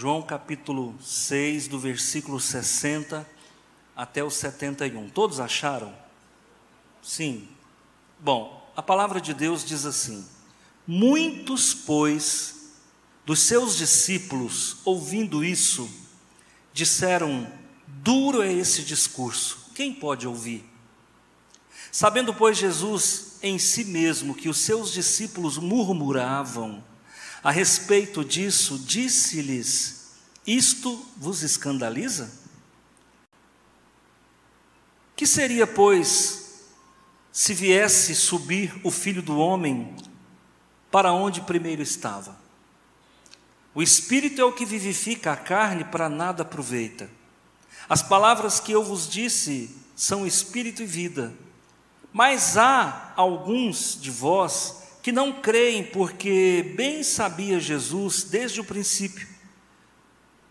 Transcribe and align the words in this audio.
João 0.00 0.22
capítulo 0.22 0.94
6, 1.02 1.66
do 1.66 1.76
versículo 1.76 2.38
60 2.38 3.28
até 3.96 4.22
o 4.22 4.30
71. 4.30 5.10
Todos 5.10 5.40
acharam? 5.40 5.92
Sim. 7.02 7.48
Bom, 8.20 8.64
a 8.76 8.80
palavra 8.80 9.20
de 9.20 9.34
Deus 9.34 9.64
diz 9.64 9.84
assim: 9.84 10.24
Muitos, 10.86 11.74
pois, 11.74 12.76
dos 13.26 13.40
seus 13.40 13.76
discípulos, 13.76 14.76
ouvindo 14.84 15.44
isso, 15.44 15.90
disseram: 16.72 17.50
Duro 17.84 18.40
é 18.40 18.52
esse 18.52 18.84
discurso, 18.84 19.72
quem 19.74 19.92
pode 19.92 20.28
ouvir? 20.28 20.64
Sabendo, 21.90 22.32
pois, 22.32 22.56
Jesus 22.56 23.40
em 23.42 23.58
si 23.58 23.84
mesmo 23.84 24.32
que 24.32 24.48
os 24.48 24.58
seus 24.58 24.92
discípulos 24.92 25.58
murmuravam, 25.58 26.84
a 27.42 27.50
respeito 27.50 28.24
disso, 28.24 28.78
disse-lhes: 28.78 30.12
Isto 30.46 31.04
vos 31.16 31.42
escandaliza? 31.42 32.30
Que 35.14 35.26
seria, 35.26 35.66
pois, 35.66 36.64
se 37.32 37.54
viesse 37.54 38.14
subir 38.14 38.80
o 38.84 38.90
filho 38.90 39.22
do 39.22 39.38
homem 39.38 39.94
para 40.90 41.12
onde 41.12 41.40
primeiro 41.40 41.82
estava? 41.82 42.36
O 43.74 43.82
espírito 43.82 44.40
é 44.40 44.44
o 44.44 44.52
que 44.52 44.64
vivifica, 44.64 45.32
a 45.32 45.36
carne 45.36 45.84
para 45.84 46.08
nada 46.08 46.42
aproveita. 46.42 47.10
As 47.88 48.02
palavras 48.02 48.58
que 48.58 48.72
eu 48.72 48.82
vos 48.82 49.08
disse 49.08 49.74
são 49.94 50.26
espírito 50.26 50.82
e 50.82 50.86
vida. 50.86 51.32
Mas 52.12 52.56
há 52.56 53.12
alguns 53.16 54.00
de 54.00 54.10
vós 54.10 54.82
que 55.08 55.12
não 55.12 55.32
creem, 55.32 55.84
porque 55.84 56.74
bem 56.76 57.02
sabia 57.02 57.58
Jesus 57.58 58.24
desde 58.24 58.60
o 58.60 58.64
princípio 58.64 59.26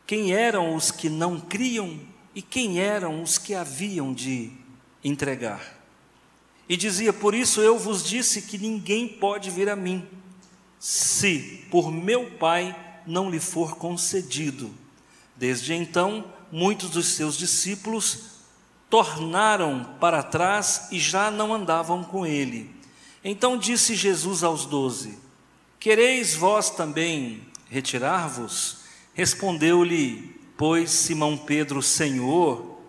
quem 0.04 0.34
eram 0.34 0.74
os 0.74 0.90
que 0.90 1.12
não 1.12 1.40
criam 1.40 2.00
e 2.34 2.42
quem 2.42 2.80
eram 2.80 3.22
os 3.22 3.38
que 3.38 3.54
haviam 3.54 4.12
de 4.12 4.52
entregar. 5.04 5.62
E 6.68 6.76
dizia: 6.76 7.14
Por 7.14 7.36
isso 7.36 7.62
eu 7.62 7.78
vos 7.78 8.04
disse 8.04 8.42
que 8.42 8.58
ninguém 8.58 9.08
pode 9.08 9.52
vir 9.52 9.70
a 9.70 9.76
mim, 9.76 10.08
se 10.80 11.64
por 11.70 11.92
meu 11.92 12.32
Pai 12.40 12.76
não 13.06 13.30
lhe 13.30 13.40
for 13.40 13.76
concedido. 13.76 14.74
Desde 15.36 15.76
então, 15.76 16.34
muitos 16.52 16.90
dos 16.90 17.10
seus 17.10 17.38
discípulos 17.38 18.40
tornaram 18.90 19.84
para 20.00 20.24
trás 20.24 20.88
e 20.92 21.00
já 21.00 21.30
não 21.30 21.54
andavam 21.54 22.04
com 22.04 22.26
ele. 22.26 22.77
Então 23.30 23.58
disse 23.58 23.94
Jesus 23.94 24.42
aos 24.42 24.66
doze: 24.66 25.18
Quereis 25.82 26.34
vós 26.34 26.70
também 26.70 27.42
retirar-vos? 27.70 28.78
Respondeu-lhe, 29.14 30.34
pois, 30.56 30.90
Simão 30.92 31.38
Pedro: 31.38 31.82
Senhor, 31.84 32.80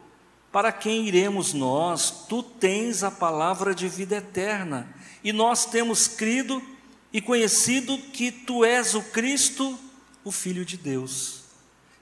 para 0.53 0.71
quem 0.71 1.09
iremos 1.09 1.53
nós? 1.53 2.25
Tu 2.29 2.41
tens 2.41 3.03
a 3.03 3.11
palavra 3.11 3.75
de 3.75 3.89
vida 3.89 4.15
eterna, 4.15 4.89
e 5.25 5.33
nós 5.33 5.67
temos 5.67 6.07
crido 6.07 6.63
e 7.13 7.21
conhecido 7.21 7.99
que 7.99 8.31
tu 8.31 8.65
és 8.65 8.95
o 8.95 9.03
Cristo, 9.03 9.77
o 10.23 10.31
Filho 10.31 10.65
de 10.65 10.77
Deus. 10.77 11.43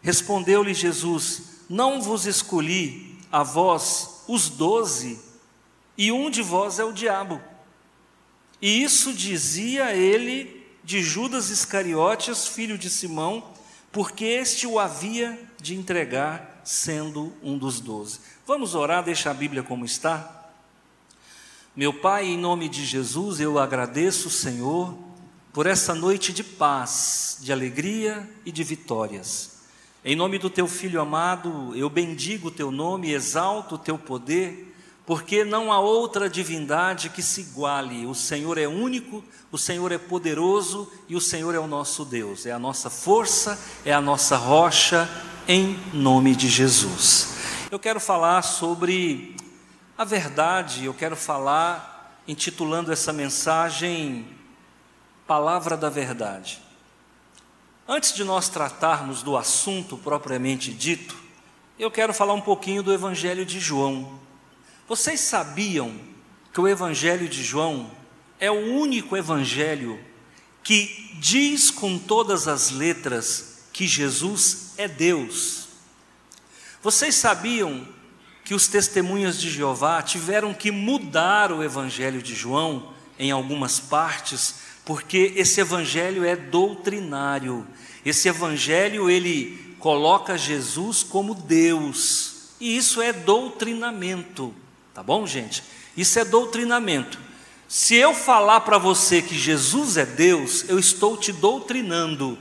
Respondeu-lhe 0.02 0.74
Jesus: 0.74 1.62
Não 1.70 2.02
vos 2.02 2.26
escolhi 2.26 3.18
a 3.32 3.42
vós, 3.42 4.24
os 4.28 4.50
doze, 4.50 5.18
e 5.96 6.12
um 6.12 6.28
de 6.28 6.42
vós 6.42 6.78
é 6.78 6.84
o 6.84 6.92
diabo. 6.92 7.40
E 8.60 8.82
isso 8.82 9.12
dizia 9.12 9.94
ele 9.94 10.66
de 10.82 11.02
Judas 11.02 11.50
Iscariotes, 11.50 12.46
filho 12.46 12.78
de 12.78 12.88
Simão, 12.88 13.52
porque 13.92 14.24
este 14.24 14.66
o 14.66 14.78
havia 14.78 15.38
de 15.60 15.74
entregar, 15.74 16.60
sendo 16.64 17.32
um 17.42 17.58
dos 17.58 17.80
doze. 17.80 18.20
Vamos 18.46 18.74
orar, 18.74 19.02
deixa 19.02 19.30
a 19.30 19.34
Bíblia 19.34 19.62
como 19.62 19.84
está. 19.84 20.48
Meu 21.74 21.92
Pai, 21.92 22.26
em 22.26 22.38
nome 22.38 22.68
de 22.68 22.84
Jesus, 22.84 23.40
eu 23.40 23.58
agradeço, 23.58 24.30
Senhor, 24.30 24.96
por 25.52 25.66
essa 25.66 25.94
noite 25.94 26.32
de 26.32 26.44
paz, 26.44 27.38
de 27.40 27.52
alegria 27.52 28.28
e 28.44 28.52
de 28.52 28.62
vitórias. 28.62 29.56
Em 30.04 30.14
nome 30.14 30.38
do 30.38 30.48
Teu 30.48 30.68
Filho 30.68 31.00
amado, 31.00 31.74
eu 31.74 31.90
bendigo 31.90 32.48
o 32.48 32.50
Teu 32.50 32.70
nome, 32.70 33.12
exalto 33.12 33.74
o 33.74 33.78
Teu 33.78 33.98
poder 33.98 34.65
porque 35.06 35.44
não 35.44 35.72
há 35.72 35.78
outra 35.78 36.28
divindade 36.28 37.08
que 37.08 37.22
se 37.22 37.42
iguale. 37.42 38.04
O 38.06 38.14
Senhor 38.14 38.58
é 38.58 38.66
único, 38.66 39.22
o 39.52 39.56
Senhor 39.56 39.92
é 39.92 39.98
poderoso 39.98 40.92
e 41.08 41.14
o 41.14 41.20
Senhor 41.20 41.54
é 41.54 41.58
o 41.60 41.68
nosso 41.68 42.04
Deus, 42.04 42.44
é 42.44 42.50
a 42.50 42.58
nossa 42.58 42.90
força, 42.90 43.56
é 43.84 43.92
a 43.92 44.00
nossa 44.00 44.36
rocha, 44.36 45.08
em 45.46 45.78
nome 45.94 46.34
de 46.34 46.48
Jesus. 46.48 47.36
Eu 47.70 47.78
quero 47.78 48.00
falar 48.00 48.42
sobre 48.42 49.36
a 49.96 50.04
verdade, 50.04 50.84
eu 50.84 50.92
quero 50.92 51.14
falar, 51.14 52.20
intitulando 52.26 52.92
essa 52.92 53.12
mensagem, 53.12 54.26
Palavra 55.24 55.76
da 55.76 55.88
Verdade. 55.88 56.62
Antes 57.88 58.12
de 58.12 58.24
nós 58.24 58.48
tratarmos 58.48 59.22
do 59.22 59.36
assunto 59.36 59.96
propriamente 59.96 60.72
dito, 60.72 61.16
eu 61.78 61.90
quero 61.90 62.12
falar 62.12 62.34
um 62.34 62.40
pouquinho 62.40 62.82
do 62.82 62.92
Evangelho 62.92 63.46
de 63.46 63.60
João. 63.60 64.25
Vocês 64.88 65.18
sabiam 65.18 65.92
que 66.52 66.60
o 66.60 66.68
Evangelho 66.68 67.28
de 67.28 67.42
João 67.42 67.90
é 68.38 68.48
o 68.48 68.72
único 68.74 69.16
evangelho 69.16 69.98
que 70.62 71.10
diz 71.14 71.72
com 71.72 71.98
todas 71.98 72.46
as 72.46 72.70
letras 72.70 73.64
que 73.72 73.84
Jesus 73.84 74.74
é 74.76 74.86
Deus? 74.86 75.66
Vocês 76.80 77.16
sabiam 77.16 77.86
que 78.44 78.54
os 78.54 78.68
testemunhas 78.68 79.40
de 79.40 79.50
Jeová 79.50 80.00
tiveram 80.02 80.54
que 80.54 80.70
mudar 80.70 81.50
o 81.50 81.64
Evangelho 81.64 82.22
de 82.22 82.36
João 82.36 82.94
em 83.18 83.32
algumas 83.32 83.80
partes, 83.80 84.54
porque 84.84 85.32
esse 85.34 85.60
evangelho 85.60 86.24
é 86.24 86.36
doutrinário. 86.36 87.66
Esse 88.04 88.28
evangelho 88.28 89.10
ele 89.10 89.74
coloca 89.80 90.38
Jesus 90.38 91.02
como 91.02 91.34
Deus. 91.34 92.50
E 92.60 92.76
isso 92.76 93.02
é 93.02 93.12
doutrinamento. 93.12 94.54
Tá 94.96 95.02
bom, 95.02 95.26
gente? 95.26 95.62
Isso 95.94 96.18
é 96.18 96.24
doutrinamento. 96.24 97.18
Se 97.68 97.96
eu 97.96 98.14
falar 98.14 98.60
para 98.60 98.78
você 98.78 99.20
que 99.20 99.36
Jesus 99.36 99.98
é 99.98 100.06
Deus, 100.06 100.64
eu 100.70 100.78
estou 100.78 101.18
te 101.18 101.32
doutrinando 101.32 102.38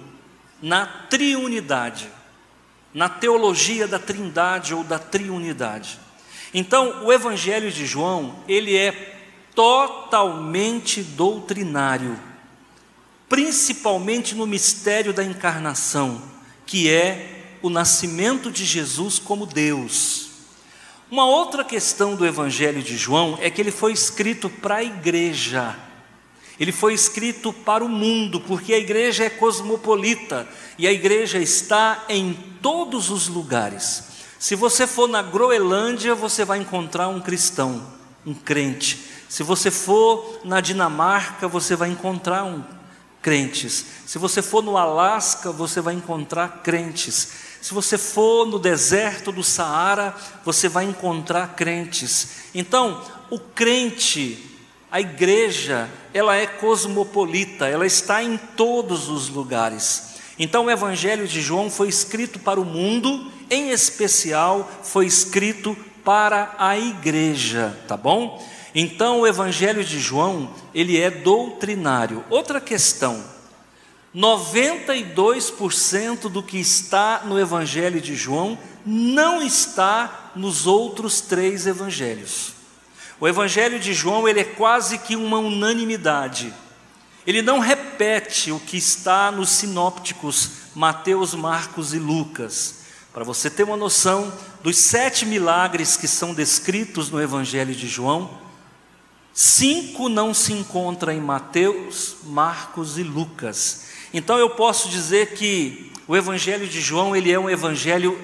na 0.62 0.86
triunidade, 0.86 2.08
na 2.94 3.10
teologia 3.10 3.90
da 3.90 4.00
trindade 4.00 4.74
ou 4.74 4.86
da 4.86 4.98
triunidade. 4.98 6.00
Então, 6.54 7.04
o 7.04 7.12
Evangelho 7.12 7.70
de 7.70 7.86
João, 7.86 8.38
ele 8.48 8.78
é 8.78 9.18
totalmente 9.54 11.04
doutrinário, 11.04 12.18
principalmente 13.28 14.34
no 14.34 14.48
mistério 14.48 15.12
da 15.12 15.26
encarnação, 15.26 16.22
que 16.66 16.90
é 16.90 17.58
o 17.62 17.70
nascimento 17.70 18.50
de 18.50 18.64
Jesus 18.64 19.20
como 19.20 19.46
Deus. 19.46 20.25
Uma 21.16 21.28
outra 21.28 21.64
questão 21.64 22.14
do 22.14 22.26
Evangelho 22.26 22.84
de 22.84 22.98
João 22.98 23.38
é 23.40 23.50
que 23.50 23.62
ele 23.62 23.72
foi 23.72 23.94
escrito 23.94 24.50
para 24.50 24.76
a 24.76 24.84
igreja. 24.84 25.74
Ele 26.60 26.74
foi 26.74 26.94
escrito 26.94 27.54
para 27.54 27.86
o 27.86 27.88
mundo, 27.88 28.42
porque 28.42 28.74
a 28.74 28.78
igreja 28.78 29.24
é 29.24 29.30
cosmopolita 29.30 30.46
e 30.78 30.86
a 30.86 30.92
igreja 30.92 31.38
está 31.38 32.04
em 32.10 32.34
todos 32.62 33.10
os 33.10 33.30
lugares. 33.30 34.04
Se 34.38 34.56
você 34.58 34.86
for 34.86 35.08
na 35.08 35.22
Groenlândia, 35.22 36.14
você 36.14 36.44
vai 36.44 36.60
encontrar 36.60 37.08
um 37.08 37.22
cristão, 37.22 37.82
um 38.26 38.34
crente. 38.34 39.00
Se 39.30 39.42
você 39.42 39.72
for 39.72 40.42
na 40.44 40.60
Dinamarca, 40.60 41.48
você 41.48 41.78
vai 41.78 41.92
encontrar 41.92 42.44
um 42.44 42.62
crentes. 43.22 43.86
Se 44.06 44.18
você 44.18 44.42
for 44.42 44.62
no 44.62 44.76
Alasca, 44.76 45.50
você 45.50 45.80
vai 45.80 45.94
encontrar 45.94 46.62
crentes. 46.62 47.55
Se 47.66 47.74
você 47.74 47.98
for 47.98 48.46
no 48.46 48.60
deserto 48.60 49.32
do 49.32 49.44
Saara, 49.44 50.16
você 50.44 50.70
vai 50.70 50.86
encontrar 50.86 51.56
crentes. 51.56 52.28
Então, 52.54 53.02
o 53.28 53.40
crente, 53.40 54.38
a 54.92 55.02
igreja, 55.02 55.90
ela 56.14 56.36
é 56.36 56.46
cosmopolita, 56.46 57.66
ela 57.66 57.88
está 57.88 58.22
em 58.22 58.38
todos 58.38 59.10
os 59.10 59.30
lugares. 59.30 60.14
Então, 60.38 60.66
o 60.66 60.70
Evangelho 60.70 61.28
de 61.28 61.42
João 61.42 61.72
foi 61.72 61.90
escrito 61.90 62.38
para 62.38 62.62
o 62.62 62.66
mundo, 62.66 63.32
em 63.50 63.72
especial 63.72 64.70
foi 64.84 65.08
escrito 65.08 65.76
para 66.04 66.54
a 66.60 66.78
igreja, 66.78 67.76
tá 67.88 67.98
bom? 67.98 68.48
Então, 68.76 69.22
o 69.22 69.28
Evangelho 69.28 69.84
de 69.84 70.00
João, 70.00 70.54
ele 70.72 71.02
é 71.02 71.10
doutrinário. 71.10 72.24
Outra 72.30 72.62
questão, 72.62 73.24
92% 74.16 76.30
do 76.30 76.42
que 76.42 76.58
está 76.58 77.24
no 77.26 77.38
Evangelho 77.38 78.00
de 78.00 78.16
João 78.16 78.58
não 78.86 79.42
está 79.42 80.32
nos 80.36 80.66
outros 80.66 81.20
três 81.20 81.68
evangelhos. 81.68 82.54
O 83.20 83.28
Evangelho 83.28 83.80
de 83.80 83.94
João 83.94 84.28
ele 84.28 84.40
é 84.40 84.46
quase 84.46 85.00
que 85.00 85.18
uma 85.18 85.40
unanimidade. 85.40 86.54
Ele 87.28 87.42
não 87.42 87.60
repete 87.60 88.52
o 88.52 88.60
que 88.60 88.78
está 88.78 89.32
nos 89.32 89.50
sinópticos 89.50 90.52
Mateus, 90.74 91.34
Marcos 91.34 91.94
e 91.94 92.00
Lucas. 92.00 92.86
Para 93.14 93.24
você 93.24 93.50
ter 93.50 93.64
uma 93.64 93.78
noção 93.78 94.32
dos 94.62 94.78
sete 94.78 95.26
milagres 95.26 95.98
que 95.98 96.08
são 96.08 96.34
descritos 96.34 97.10
no 97.10 97.22
Evangelho 97.22 97.74
de 97.74 97.88
João, 97.88 98.30
cinco 99.34 100.08
não 100.08 100.34
se 100.34 100.54
encontram 100.54 101.12
em 101.12 101.22
Mateus, 101.22 102.18
Marcos 102.24 102.98
e 102.98 103.04
Lucas. 103.04 103.86
Então 104.16 104.38
eu 104.38 104.50
posso 104.50 104.88
dizer 104.88 105.34
que 105.34 105.92
o 106.08 106.16
Evangelho 106.16 106.66
de 106.66 106.80
João 106.80 107.14
ele 107.14 107.30
é 107.30 107.38
um 107.38 107.50
evangelho 107.50 108.18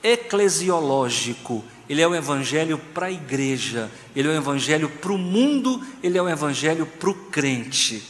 eclesiológico, 0.00 1.64
ele 1.88 2.00
é 2.00 2.06
um 2.06 2.14
evangelho 2.14 2.78
para 2.94 3.06
a 3.06 3.10
igreja, 3.10 3.90
ele 4.14 4.28
é 4.28 4.30
um 4.30 4.36
evangelho 4.36 4.88
para 4.88 5.10
o 5.10 5.18
mundo, 5.18 5.84
ele 6.00 6.16
é 6.16 6.22
um 6.22 6.28
evangelho 6.28 6.86
para 6.86 7.10
o 7.10 7.14
crente. 7.14 8.04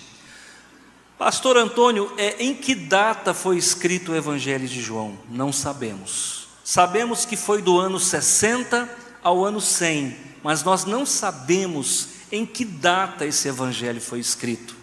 Pastor 1.17 1.56
Antônio, 1.56 2.12
é, 2.19 2.37
em 2.38 2.52
que 2.52 2.75
data 2.75 3.32
foi 3.32 3.56
escrito 3.56 4.12
o 4.12 4.17
Evangelho 4.17 4.69
de 4.69 4.82
João? 4.82 5.17
Não 5.31 5.50
sabemos. 5.52 6.49
Sabemos 6.62 7.25
que 7.25 7.37
foi 7.37 7.62
do 7.62 7.78
ano 7.78 7.99
60 7.99 8.94
ao 9.23 9.43
ano 9.43 9.61
100, 9.61 10.17
mas 10.43 10.62
nós 10.62 10.85
não 10.85 11.06
sabemos 11.06 12.08
em 12.31 12.44
que 12.44 12.64
data 12.64 13.25
esse 13.25 13.49
Evangelho 13.49 14.02
foi 14.02 14.19
escrito. 14.19 14.81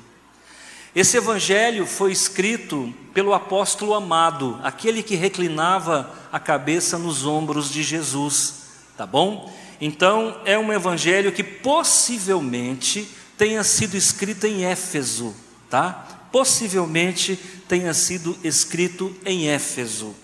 Esse 0.96 1.18
Evangelho 1.18 1.86
foi 1.86 2.12
escrito 2.12 2.94
pelo 3.14 3.34
apóstolo 3.34 3.94
amado, 3.94 4.60
aquele 4.64 5.04
que 5.04 5.16
reclinava 5.16 6.10
a 6.32 6.40
cabeça 6.40 6.98
nos 6.98 7.26
ombros 7.26 7.70
de 7.70 7.84
Jesus, 7.84 8.64
tá 8.98 9.06
bom? 9.06 9.54
Então, 9.80 10.42
é 10.46 10.58
um 10.58 10.74
Evangelho 10.74 11.32
que 11.32 11.44
possivelmente 11.44 13.08
tenha 13.38 13.64
sido 13.64 13.96
escrito 13.96 14.46
em 14.46 14.66
Éfeso, 14.66 15.36
tá? 15.70 16.20
possivelmente 16.32 17.36
tenha 17.68 17.94
sido 17.94 18.38
escrito 18.44 19.16
em 19.26 19.50
Éfeso. 19.50 20.16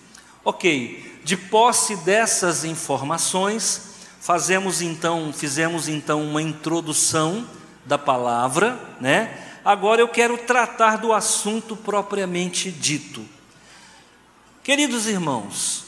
Ok, 0.43 1.19
de 1.23 1.35
posse 1.35 1.95
dessas 1.97 2.63
informações, 2.63 3.95
fazemos 4.19 4.81
então, 4.81 5.33
fizemos 5.33 5.87
então 5.87 6.23
uma 6.23 6.41
introdução 6.41 7.47
da 7.85 7.97
palavra, 7.97 8.79
né? 8.99 9.44
Agora 9.65 9.99
eu 9.99 10.07
quero 10.07 10.37
tratar 10.37 10.97
do 10.97 11.11
assunto 11.11 11.75
propriamente 11.75 12.69
dito. 12.69 13.25
Queridos 14.63 15.07
irmãos, 15.07 15.85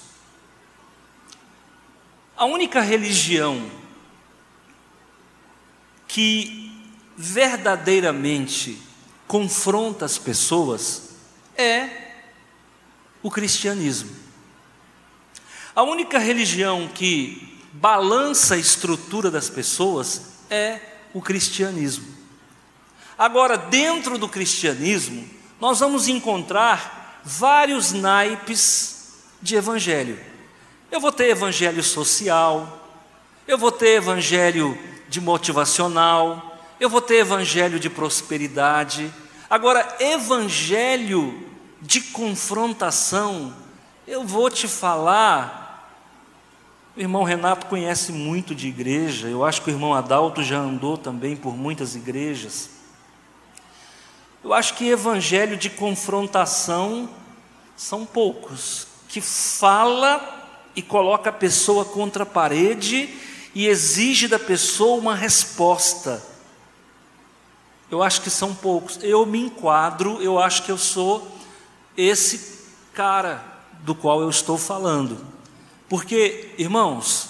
a 2.36 2.46
única 2.46 2.82
religião 2.82 3.70
que 6.08 6.72
verdadeiramente 7.16 8.82
confronta 9.28 10.06
as 10.06 10.18
pessoas 10.18 11.12
é 11.56 12.14
o 13.22 13.30
cristianismo. 13.30 14.10
A 15.76 15.84
única 15.84 16.18
religião 16.18 16.88
que 16.88 17.62
balança 17.74 18.56
a 18.56 18.58
estrutura 18.58 19.30
das 19.30 19.52
pessoas 19.52 20.34
é 20.50 20.80
o 21.14 21.22
cristianismo. 21.22 22.17
Agora, 23.18 23.58
dentro 23.58 24.18
do 24.18 24.30
cristianismo, 24.30 25.28
nós 25.60 25.80
vamos 25.80 26.08
encontrar 26.08 27.22
vários 27.24 27.92
naipes 27.92 29.16
de 29.42 29.56
evangelho. 29.56 30.20
Eu 30.92 31.00
vou 31.00 31.12
ter 31.12 31.30
evangelho 31.30 31.82
social, 31.82 32.88
eu 33.48 33.58
vou 33.58 33.72
ter 33.72 33.96
evangelho 33.96 34.78
de 35.10 35.20
motivacional, 35.20 36.60
eu 36.80 36.90
vou 36.90 37.02
ter 37.02 37.16
evangelho 37.16 37.80
de 37.80 37.90
prosperidade. 37.90 39.12
Agora, 39.50 39.98
evangelho 40.00 41.44
de 41.82 42.02
confrontação, 42.02 43.54
eu 44.08 44.24
vou 44.24 44.50
te 44.50 44.68
falar. 44.68 45.92
O 46.96 47.00
irmão 47.00 47.24
Renato 47.24 47.66
conhece 47.66 48.12
muito 48.12 48.54
de 48.54 48.68
igreja, 48.68 49.28
eu 49.28 49.44
acho 49.44 49.62
que 49.64 49.70
o 49.70 49.74
irmão 49.74 49.94
Adalto 49.94 50.44
já 50.44 50.58
andou 50.60 50.98
também 50.98 51.36
por 51.36 51.58
muitas 51.58 51.96
igrejas. 51.96 52.77
Eu 54.44 54.54
acho 54.54 54.76
que 54.76 54.90
evangelho 54.90 55.58
de 55.58 55.70
confrontação 55.70 57.10
são 57.76 58.06
poucos, 58.06 58.88
que 59.08 59.22
fala 59.22 60.36
e 60.76 60.82
coloca 60.82 61.30
a 61.30 61.34
pessoa 61.34 61.84
contra 61.84 62.24
a 62.24 62.26
parede 62.26 63.10
e 63.54 63.68
exige 63.68 64.28
da 64.28 64.38
pessoa 64.38 65.00
uma 65.00 65.16
resposta. 65.16 66.24
Eu 67.90 68.04
acho 68.04 68.22
que 68.22 68.30
são 68.30 68.54
poucos. 68.54 69.00
Eu 69.02 69.26
me 69.26 69.40
enquadro, 69.40 70.22
eu 70.22 70.38
acho 70.38 70.64
que 70.64 70.72
eu 70.72 70.78
sou 70.78 71.28
esse 71.96 72.66
cara 72.94 73.44
do 73.80 73.96
qual 73.96 74.22
eu 74.22 74.30
estou 74.30 74.58
falando. 74.58 75.18
Porque, 75.90 76.54
irmãos, 76.58 77.30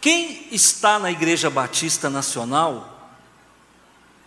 quem 0.00 0.48
está 0.50 0.98
na 0.98 1.10
Igreja 1.10 1.50
Batista 1.50 2.08
Nacional 2.08 3.12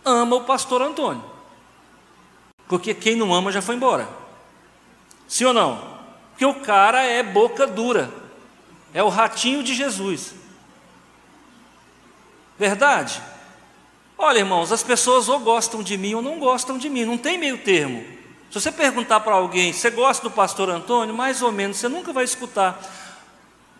ama 0.04 0.36
o 0.36 0.44
pastor 0.44 0.82
Antônio. 0.82 1.33
Porque 2.68 2.94
quem 2.94 3.16
não 3.16 3.34
ama 3.34 3.52
já 3.52 3.60
foi 3.60 3.74
embora. 3.74 4.08
Sim 5.28 5.44
ou 5.46 5.52
não? 5.52 5.94
Porque 6.30 6.44
o 6.44 6.54
cara 6.54 7.02
é 7.02 7.22
boca 7.22 7.66
dura. 7.66 8.10
É 8.92 9.02
o 9.02 9.08
ratinho 9.08 9.62
de 9.62 9.74
Jesus. 9.74 10.34
Verdade? 12.58 13.20
Olha, 14.16 14.38
irmãos, 14.38 14.70
as 14.70 14.82
pessoas 14.82 15.28
ou 15.28 15.40
gostam 15.40 15.82
de 15.82 15.98
mim 15.98 16.14
ou 16.14 16.22
não 16.22 16.38
gostam 16.38 16.78
de 16.78 16.88
mim, 16.88 17.04
não 17.04 17.18
tem 17.18 17.36
meio 17.36 17.58
termo. 17.58 18.04
Se 18.50 18.60
você 18.60 18.70
perguntar 18.70 19.20
para 19.20 19.34
alguém, 19.34 19.72
você 19.72 19.90
gosta 19.90 20.22
do 20.22 20.30
pastor 20.30 20.70
Antônio? 20.70 21.14
Mais 21.14 21.42
ou 21.42 21.50
menos, 21.50 21.76
você 21.76 21.88
nunca 21.88 22.12
vai 22.12 22.24
escutar. 22.24 22.80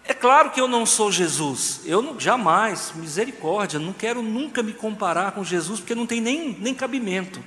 É 0.05 0.13
claro 0.13 0.51
que 0.51 0.61
eu 0.61 0.69
não 0.69 0.85
sou 0.85 1.11
Jesus, 1.11 1.81
eu 1.87 2.03
não, 2.03 2.21
jamais, 2.21 2.93
misericórdia, 2.95 3.81
não 3.81 3.93
quero 3.93 4.21
nunca 4.21 4.63
me 4.63 4.75
comparar 4.75 5.33
com 5.33 5.43
Jesus, 5.43 5.81
porque 5.81 5.95
não 5.95 6.07
tem 6.07 6.21
nem, 6.21 6.55
nem 6.61 6.75
cabimento. 6.75 7.43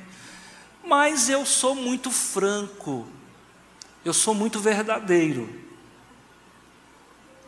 Mas 0.88 1.30
eu 1.30 1.46
sou 1.46 1.76
muito 1.76 2.10
franco, 2.10 3.06
eu 4.06 4.14
sou 4.14 4.34
muito 4.34 4.58
verdadeiro. 4.60 5.50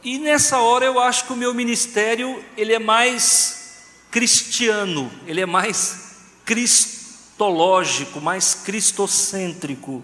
E 0.04 0.20
nessa 0.20 0.60
hora 0.60 0.86
eu 0.86 1.00
acho 1.00 1.26
que 1.26 1.34
o 1.34 1.38
meu 1.38 1.54
ministério 1.54 2.44
ele 2.58 2.74
é 2.74 2.80
mais 2.80 3.86
cristiano, 4.12 5.10
ele 5.26 5.40
é 5.40 5.46
mais 5.46 6.18
cristológico, 6.44 8.20
mais 8.20 8.54
cristocêntrico. 8.54 10.04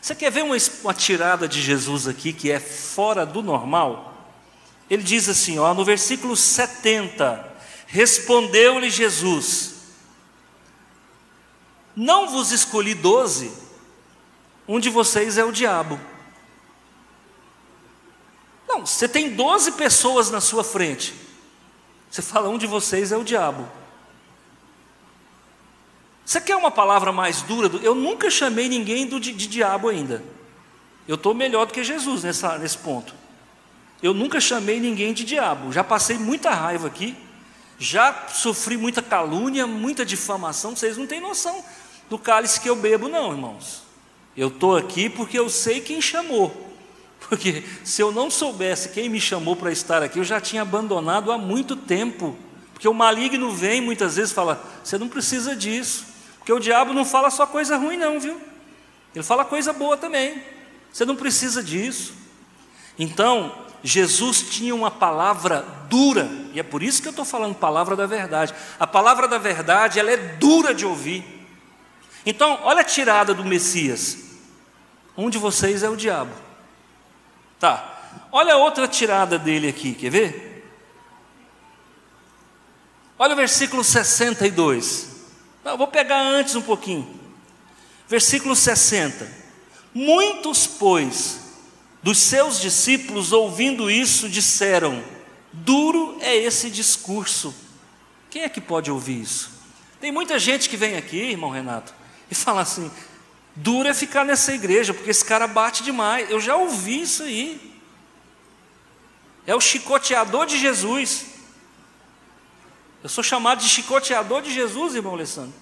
Você 0.00 0.14
quer 0.14 0.30
ver 0.30 0.44
uma, 0.44 0.56
uma 0.82 0.94
tirada 0.94 1.46
de 1.46 1.60
Jesus 1.60 2.08
aqui 2.08 2.32
que 2.32 2.50
é 2.50 2.58
fora 2.58 3.26
do 3.26 3.42
normal? 3.42 4.32
Ele 4.88 5.02
diz 5.02 5.28
assim, 5.28 5.58
ó, 5.58 5.74
no 5.74 5.84
versículo 5.84 6.34
70, 6.34 7.46
respondeu-lhe 7.86 8.88
Jesus: 8.88 9.69
Não 12.00 12.30
vos 12.30 12.50
escolhi 12.50 12.94
doze, 12.94 13.52
um 14.66 14.80
de 14.80 14.88
vocês 14.88 15.36
é 15.36 15.44
o 15.44 15.52
diabo. 15.52 16.00
Não, 18.66 18.86
você 18.86 19.06
tem 19.06 19.34
doze 19.34 19.72
pessoas 19.72 20.30
na 20.30 20.40
sua 20.40 20.64
frente. 20.64 21.14
Você 22.10 22.22
fala, 22.22 22.48
um 22.48 22.56
de 22.56 22.66
vocês 22.66 23.12
é 23.12 23.18
o 23.18 23.22
diabo. 23.22 23.68
Você 26.24 26.40
quer 26.40 26.56
uma 26.56 26.70
palavra 26.70 27.12
mais 27.12 27.42
dura? 27.42 27.70
Eu 27.82 27.94
nunca 27.94 28.30
chamei 28.30 28.66
ninguém 28.66 29.06
de, 29.06 29.34
de 29.34 29.46
diabo 29.46 29.90
ainda. 29.90 30.24
Eu 31.06 31.16
estou 31.16 31.34
melhor 31.34 31.66
do 31.66 31.74
que 31.74 31.84
Jesus 31.84 32.22
nessa, 32.24 32.56
nesse 32.56 32.78
ponto. 32.78 33.14
Eu 34.02 34.14
nunca 34.14 34.40
chamei 34.40 34.80
ninguém 34.80 35.12
de 35.12 35.22
diabo. 35.22 35.70
Já 35.70 35.84
passei 35.84 36.16
muita 36.16 36.50
raiva 36.50 36.86
aqui. 36.86 37.14
Já 37.78 38.28
sofri 38.28 38.78
muita 38.78 39.02
calúnia, 39.02 39.66
muita 39.66 40.02
difamação. 40.02 40.74
Vocês 40.74 40.96
não 40.96 41.06
têm 41.06 41.20
noção 41.20 41.62
do 42.10 42.18
cálice 42.18 42.60
que 42.60 42.68
eu 42.68 42.74
bebo, 42.74 43.08
não, 43.08 43.30
irmãos. 43.30 43.84
Eu 44.36 44.48
estou 44.48 44.76
aqui 44.76 45.08
porque 45.08 45.38
eu 45.38 45.48
sei 45.48 45.80
quem 45.80 46.02
chamou. 46.02 46.68
Porque 47.20 47.62
se 47.84 48.02
eu 48.02 48.10
não 48.10 48.30
soubesse 48.30 48.88
quem 48.88 49.08
me 49.08 49.20
chamou 49.20 49.54
para 49.54 49.70
estar 49.70 50.02
aqui, 50.02 50.18
eu 50.18 50.24
já 50.24 50.40
tinha 50.40 50.62
abandonado 50.62 51.30
há 51.30 51.38
muito 51.38 51.76
tempo. 51.76 52.36
Porque 52.72 52.88
o 52.88 52.94
maligno 52.94 53.52
vem 53.52 53.80
muitas 53.80 54.16
vezes 54.16 54.32
e 54.32 54.34
fala: 54.34 54.60
você 54.82 54.98
não 54.98 55.08
precisa 55.08 55.54
disso. 55.54 56.04
Porque 56.38 56.52
o 56.52 56.58
diabo 56.58 56.92
não 56.92 57.04
fala 57.04 57.30
só 57.30 57.46
coisa 57.46 57.76
ruim, 57.76 57.96
não, 57.96 58.18
viu? 58.18 58.40
Ele 59.14 59.22
fala 59.22 59.44
coisa 59.44 59.72
boa 59.72 59.96
também. 59.96 60.42
Você 60.92 61.04
não 61.04 61.14
precisa 61.14 61.62
disso. 61.62 62.14
Então, 62.98 63.54
Jesus 63.84 64.42
tinha 64.42 64.74
uma 64.74 64.90
palavra 64.90 65.64
dura, 65.88 66.28
e 66.52 66.60
é 66.60 66.62
por 66.62 66.82
isso 66.82 67.00
que 67.00 67.08
eu 67.08 67.10
estou 67.10 67.24
falando 67.24 67.54
palavra 67.54 67.94
da 67.94 68.06
verdade. 68.06 68.54
A 68.78 68.86
palavra 68.86 69.28
da 69.28 69.38
verdade, 69.38 69.98
ela 69.98 70.10
é 70.10 70.16
dura 70.16 70.74
de 70.74 70.84
ouvir. 70.84 71.39
Então, 72.24 72.60
olha 72.62 72.80
a 72.80 72.84
tirada 72.84 73.32
do 73.34 73.44
Messias: 73.44 74.18
um 75.16 75.30
de 75.30 75.38
vocês 75.38 75.82
é 75.82 75.88
o 75.88 75.96
diabo. 75.96 76.32
Tá. 77.58 77.98
Olha 78.32 78.56
outra 78.56 78.88
tirada 78.88 79.38
dele 79.38 79.68
aqui, 79.68 79.94
quer 79.94 80.10
ver? 80.10 80.50
Olha 83.18 83.34
o 83.34 83.36
versículo 83.36 83.84
62. 83.84 85.08
Não, 85.62 85.76
vou 85.76 85.86
pegar 85.86 86.22
antes 86.22 86.54
um 86.54 86.62
pouquinho. 86.62 87.06
Versículo 88.08 88.56
60. 88.56 89.30
Muitos, 89.92 90.66
pois, 90.66 91.40
dos 92.02 92.18
seus 92.18 92.58
discípulos, 92.58 93.32
ouvindo 93.32 93.90
isso, 93.90 94.28
disseram: 94.28 95.04
Duro 95.52 96.16
é 96.20 96.34
esse 96.34 96.70
discurso. 96.70 97.54
Quem 98.30 98.42
é 98.42 98.48
que 98.48 98.60
pode 98.60 98.90
ouvir 98.90 99.20
isso? 99.20 99.50
Tem 100.00 100.10
muita 100.10 100.38
gente 100.38 100.68
que 100.68 100.76
vem 100.76 100.96
aqui, 100.96 101.18
irmão 101.18 101.50
Renato, 101.50 101.92
e 102.30 102.34
fala 102.34 102.60
assim: 102.60 102.90
duro 103.54 103.88
é 103.88 103.94
ficar 103.94 104.24
nessa 104.24 104.54
igreja, 104.54 104.94
porque 104.94 105.10
esse 105.10 105.24
cara 105.24 105.46
bate 105.46 105.82
demais. 105.82 106.30
Eu 106.30 106.40
já 106.40 106.56
ouvi 106.56 107.02
isso 107.02 107.24
aí. 107.24 107.70
É 109.46 109.54
o 109.54 109.60
chicoteador 109.60 110.46
de 110.46 110.58
Jesus. 110.58 111.26
Eu 113.02 113.08
sou 113.08 113.24
chamado 113.24 113.60
de 113.60 113.68
chicoteador 113.68 114.42
de 114.42 114.52
Jesus, 114.52 114.94
irmão 114.94 115.14
Alessandro. 115.14 115.54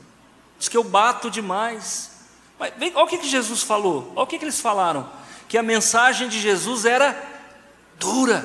Diz 0.59 0.69
que 0.69 0.77
eu 0.77 0.85
bato 0.85 1.31
demais. 1.31 2.11
Mas 2.59 2.75
vem, 2.77 2.93
olha 2.95 3.05
o 3.05 3.09
que, 3.09 3.23
Jesus 3.27 3.63
falou. 3.63 4.13
Olha 4.17 4.25
o 4.25 4.27
que, 4.27 4.39
que 4.39 4.45
eles 4.45 4.61
falaram. 4.61 5.09
Que 5.49 5.57
a 5.57 5.63
mensagem 5.63 6.29
de 6.29 6.41
Jesus 6.41 6.85
era 6.85 7.17
dura. 7.99 8.45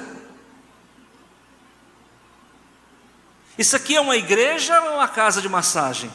Isso 3.57 3.75
aqui 3.75 3.95
é 3.95 4.01
uma 4.01 4.15
igreja 4.15 4.79
ou 4.81 4.95
uma 4.95 5.07
casa 5.07 5.41
de 5.41 5.49
massagem? 5.49 6.11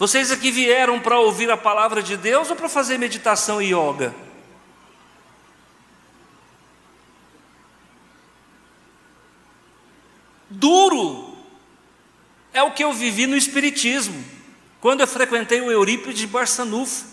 Vocês 0.00 0.30
aqui 0.30 0.50
vieram 0.50 0.98
para 0.98 1.20
ouvir 1.20 1.50
a 1.50 1.58
palavra 1.58 2.02
de 2.02 2.16
Deus 2.16 2.48
ou 2.48 2.56
para 2.56 2.70
fazer 2.70 2.96
meditação 2.96 3.60
e 3.60 3.66
yoga? 3.66 4.14
Duro 10.48 11.36
é 12.50 12.62
o 12.62 12.70
que 12.70 12.82
eu 12.82 12.94
vivi 12.94 13.26
no 13.26 13.36
Espiritismo, 13.36 14.24
quando 14.80 15.02
eu 15.02 15.06
frequentei 15.06 15.60
o 15.60 15.70
Eurípides 15.70 16.18
de 16.18 16.26
Barçanufo. 16.26 17.04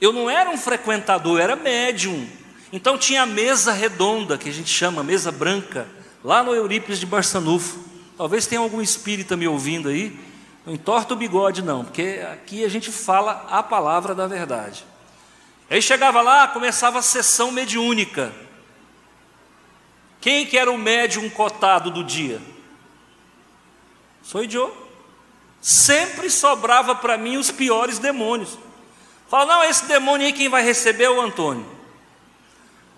Eu 0.00 0.10
não 0.10 0.30
era 0.30 0.48
um 0.48 0.56
frequentador, 0.56 1.38
era 1.38 1.56
médium. 1.56 2.26
Então 2.72 2.96
tinha 2.96 3.24
a 3.24 3.26
mesa 3.26 3.70
redonda, 3.70 4.38
que 4.38 4.48
a 4.48 4.52
gente 4.52 4.70
chama 4.70 5.04
mesa 5.04 5.30
branca, 5.30 5.86
lá 6.24 6.42
no 6.42 6.54
Eurípides 6.54 7.00
de 7.00 7.04
Barçanufo. 7.04 7.78
Talvez 8.16 8.46
tenha 8.46 8.62
algum 8.62 8.80
espírita 8.80 9.36
me 9.36 9.46
ouvindo 9.46 9.90
aí. 9.90 10.27
Não 10.68 10.74
entorta 10.74 11.14
o 11.14 11.16
bigode, 11.16 11.62
não, 11.62 11.82
porque 11.82 12.22
aqui 12.30 12.62
a 12.62 12.68
gente 12.68 12.92
fala 12.92 13.46
a 13.48 13.62
palavra 13.62 14.14
da 14.14 14.26
verdade. 14.26 14.84
Aí 15.70 15.80
chegava 15.80 16.20
lá, 16.20 16.46
começava 16.46 16.98
a 16.98 17.02
sessão 17.02 17.50
mediúnica. 17.50 18.34
Quem 20.20 20.44
que 20.44 20.58
era 20.58 20.70
o 20.70 20.76
médium 20.76 21.30
cotado 21.30 21.90
do 21.90 22.04
dia? 22.04 22.38
Sou 24.22 24.44
eu. 24.44 24.76
Sempre 25.58 26.28
sobrava 26.28 26.94
para 26.94 27.16
mim 27.16 27.38
os 27.38 27.50
piores 27.50 27.98
demônios. 27.98 28.58
Fala, 29.26 29.46
não, 29.46 29.64
esse 29.64 29.86
demônio 29.86 30.26
aí 30.26 30.34
quem 30.34 30.50
vai 30.50 30.62
receber 30.62 31.04
é 31.04 31.10
o 31.10 31.22
Antônio. 31.22 31.66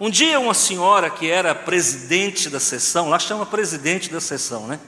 Um 0.01 0.11
dia 0.11 0.41
uma 0.41 0.55
senhora 0.55 1.09
que 1.09 1.31
era 1.31 1.55
presidente 1.55 2.51
da 2.51 2.59
sessão, 2.59 3.09
lá 3.09 3.21
chama 3.21 3.47
presidente 3.47 4.11
da 4.11 4.21
sessão, 4.21 4.67
né? 4.67 4.81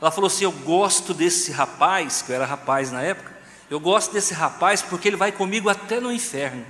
Ela 0.00 0.10
falou 0.10 0.28
assim: 0.28 0.44
Eu 0.44 0.52
gosto 0.52 1.12
desse 1.12 1.52
rapaz, 1.52 2.22
que 2.22 2.32
eu 2.32 2.36
era 2.36 2.46
rapaz 2.46 2.90
na 2.90 3.02
época, 3.02 3.30
eu 3.68 3.78
gosto 3.78 4.12
desse 4.12 4.32
rapaz 4.32 4.82
porque 4.82 5.08
ele 5.08 5.16
vai 5.16 5.30
comigo 5.30 5.68
até 5.68 6.00
no 6.00 6.10
inferno. 6.10 6.64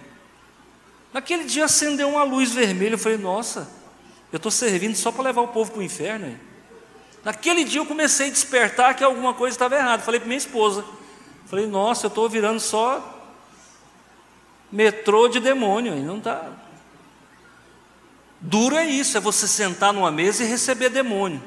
Naquele 1.13 1.45
dia 1.45 1.65
acendeu 1.65 2.09
uma 2.09 2.25
luz 2.25 2.53
vermelha, 2.53 2.95
eu 2.95 2.99
falei: 2.99 3.19
Nossa, 3.19 3.71
eu 4.33 4.37
estou 4.37 4.51
servindo 4.51 4.97
só 4.97 5.13
para 5.13 5.25
levar 5.25 5.43
o 5.43 5.49
povo 5.49 5.71
para 5.71 5.81
o 5.81 5.83
inferno. 5.83 6.27
Hein? 6.27 6.41
Naquele 7.25 7.65
dia 7.65 7.81
eu 7.81 7.87
comecei 7.87 8.29
a 8.29 8.31
despertar 8.31 8.95
que 8.95 9.05
alguma 9.05 9.35
coisa 9.35 9.55
estava 9.55 9.77
errada. 9.77 10.03
Falei 10.03 10.19
para 10.19 10.27
minha 10.27 10.39
esposa: 10.39 10.85
Falei, 11.47 11.67
Nossa, 11.67 12.07
eu 12.07 12.09
estou 12.09 12.29
virando 12.29 12.61
só 12.61 13.19
metrô 14.71 15.29
de 15.29 15.41
demônio, 15.41 15.95
não 15.97 16.19
está. 16.19 16.49
Duro 18.41 18.77
é 18.77 18.87
isso, 18.87 19.19
é 19.19 19.21
você 19.21 19.47
sentar 19.47 19.93
numa 19.93 20.11
mesa 20.11 20.43
e 20.43 20.47
receber 20.47 20.89
demônio. 20.89 21.43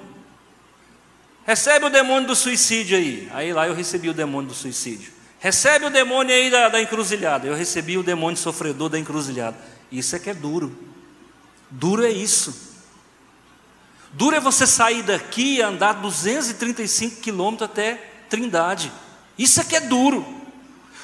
Recebe 1.46 1.86
o 1.86 1.90
demônio 1.90 2.28
do 2.28 2.36
suicídio 2.36 2.98
aí. 2.98 3.30
Aí 3.34 3.54
lá 3.54 3.68
eu 3.68 3.74
recebi 3.74 4.10
o 4.10 4.14
demônio 4.14 4.50
do 4.50 4.56
suicídio. 4.56 5.12
Recebe 5.40 5.86
o 5.86 5.90
demônio 5.90 6.34
aí 6.34 6.50
da, 6.50 6.70
da 6.70 6.82
encruzilhada. 6.82 7.48
Eu 7.48 7.56
recebi 7.56 7.98
o 7.98 8.04
demônio 8.04 8.38
sofredor 8.38 8.90
da 8.90 8.98
encruzilhada. 8.98 9.58
Isso 9.92 10.16
é 10.16 10.20
que 10.20 10.30
é 10.30 10.34
duro. 10.34 10.78
Duro 11.70 12.06
é 12.06 12.12
isso. 12.12 12.74
Duro 14.14 14.36
é 14.36 14.40
você 14.40 14.66
sair 14.66 15.04
daqui 15.04 15.56
e 15.56 15.62
andar 15.62 15.94
235 15.94 17.20
quilômetros 17.20 17.70
até 17.70 18.10
Trindade. 18.30 18.92
Isso 19.38 19.62
é 19.62 19.64
que 19.64 19.76
é 19.76 19.80
duro. 19.80 20.26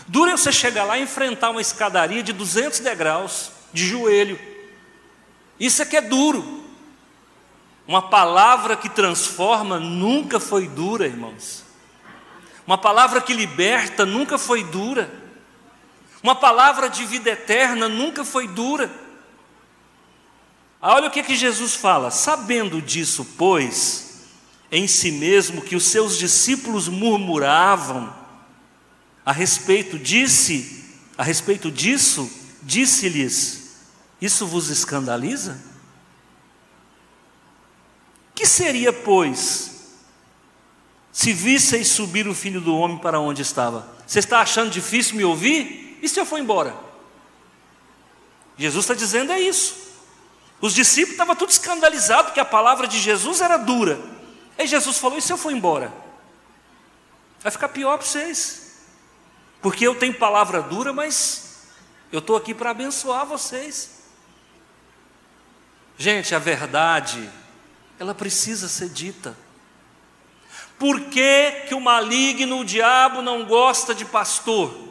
Duro 0.07 0.31
é 0.31 0.37
você 0.37 0.51
chegar 0.51 0.83
lá 0.83 0.97
e 0.97 1.03
enfrentar 1.03 1.51
uma 1.51 1.61
escadaria 1.61 2.23
de 2.23 2.33
200 2.33 2.79
degraus, 2.79 3.51
de 3.71 3.85
joelho. 3.85 4.39
Isso 5.59 5.81
é 5.83 5.85
que 5.85 5.95
é 5.95 6.01
duro. 6.01 6.58
Uma 7.89 8.03
palavra 8.03 8.77
que 8.77 8.87
transforma 8.87 9.79
nunca 9.79 10.39
foi 10.39 10.67
dura, 10.67 11.07
irmãos. 11.07 11.63
Uma 12.67 12.77
palavra 12.77 13.19
que 13.19 13.33
liberta 13.33 14.05
nunca 14.05 14.37
foi 14.37 14.63
dura. 14.63 15.11
Uma 16.21 16.35
palavra 16.35 16.87
de 16.87 17.03
vida 17.03 17.31
eterna 17.31 17.89
nunca 17.89 18.23
foi 18.23 18.47
dura. 18.47 18.91
Olha 20.79 21.07
o 21.07 21.11
que, 21.11 21.23
que 21.23 21.35
Jesus 21.35 21.73
fala: 21.73 22.11
sabendo 22.11 22.79
disso, 22.79 23.25
pois, 23.35 24.27
em 24.71 24.87
si 24.87 25.11
mesmo 25.11 25.63
que 25.63 25.75
os 25.75 25.85
seus 25.85 26.15
discípulos 26.15 26.87
murmuravam 26.87 28.13
a 29.25 29.31
respeito 29.31 29.97
disse, 29.97 30.85
a 31.17 31.23
respeito 31.23 31.71
disso, 31.71 32.29
disse-lhes: 32.61 33.79
Isso 34.21 34.45
vos 34.45 34.69
escandaliza? 34.69 35.69
Que 38.39 38.45
seria, 38.45 38.93
pois, 38.93 39.97
se 41.11 41.33
visseis 41.33 41.89
subir 41.89 42.25
o 42.25 42.33
filho 42.33 42.61
do 42.61 42.73
homem 42.73 42.97
para 42.97 43.19
onde 43.19 43.41
estava? 43.41 43.85
Você 44.07 44.19
está 44.19 44.39
achando 44.39 44.69
difícil 44.69 45.17
me 45.17 45.25
ouvir? 45.25 45.99
E 46.01 46.07
se 46.07 46.17
eu 46.17 46.25
for 46.25 46.39
embora? 46.39 46.73
Jesus 48.57 48.85
está 48.85 48.93
dizendo 48.93 49.33
é 49.33 49.41
isso. 49.41 49.75
Os 50.61 50.73
discípulos 50.73 51.15
estavam 51.15 51.35
tudo 51.35 51.49
escandalizados 51.49 52.31
que 52.31 52.39
a 52.39 52.45
palavra 52.45 52.87
de 52.87 52.97
Jesus 52.97 53.41
era 53.41 53.57
dura. 53.57 53.99
Aí 54.57 54.65
Jesus 54.65 54.97
falou: 54.97 55.17
e 55.17 55.21
se 55.21 55.33
eu 55.33 55.37
for 55.37 55.51
embora? 55.51 55.91
Vai 57.41 57.51
ficar 57.51 57.67
pior 57.67 57.97
para 57.97 58.07
vocês. 58.07 58.85
Porque 59.61 59.85
eu 59.85 59.95
tenho 59.95 60.13
palavra 60.13 60.61
dura, 60.61 60.93
mas 60.93 61.65
eu 62.09 62.19
estou 62.19 62.37
aqui 62.37 62.53
para 62.53 62.69
abençoar 62.69 63.25
vocês. 63.25 63.99
Gente, 65.97 66.33
a 66.33 66.39
verdade 66.39 67.29
ela 67.99 68.15
precisa 68.15 68.69
ser 68.69 68.89
dita. 68.89 69.37
Por 70.79 71.01
que, 71.09 71.65
que 71.67 71.75
o 71.75 71.81
maligno, 71.81 72.59
o 72.59 72.65
diabo, 72.65 73.21
não 73.21 73.45
gosta 73.45 73.93
de 73.93 74.05
pastor? 74.05 74.87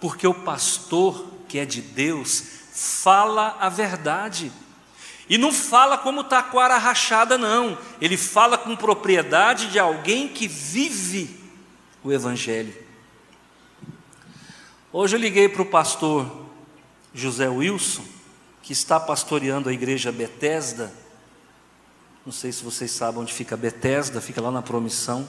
Porque 0.00 0.26
o 0.26 0.34
pastor, 0.34 1.24
que 1.48 1.58
é 1.60 1.64
de 1.64 1.80
Deus, 1.80 2.42
fala 2.72 3.56
a 3.60 3.68
verdade. 3.68 4.50
E 5.28 5.38
não 5.38 5.52
fala 5.52 5.96
como 5.96 6.24
taquara 6.24 6.76
rachada, 6.76 7.38
não. 7.38 7.78
Ele 8.00 8.16
fala 8.16 8.58
com 8.58 8.74
propriedade 8.74 9.70
de 9.70 9.78
alguém 9.78 10.26
que 10.26 10.48
vive 10.48 11.38
o 12.02 12.10
Evangelho. 12.10 12.74
Hoje 14.92 15.14
eu 15.14 15.20
liguei 15.20 15.48
para 15.48 15.62
o 15.62 15.66
pastor 15.66 16.46
José 17.14 17.48
Wilson 17.48 18.19
que 18.70 18.74
está 18.74 19.00
pastoreando 19.00 19.68
a 19.68 19.72
igreja 19.72 20.12
Betesda. 20.12 20.92
Não 22.24 22.32
sei 22.32 22.52
se 22.52 22.62
vocês 22.62 22.92
sabem 22.92 23.20
onde 23.20 23.34
fica 23.34 23.56
Betesda, 23.56 24.20
fica 24.20 24.40
lá 24.40 24.48
na 24.48 24.62
Promissão. 24.62 25.28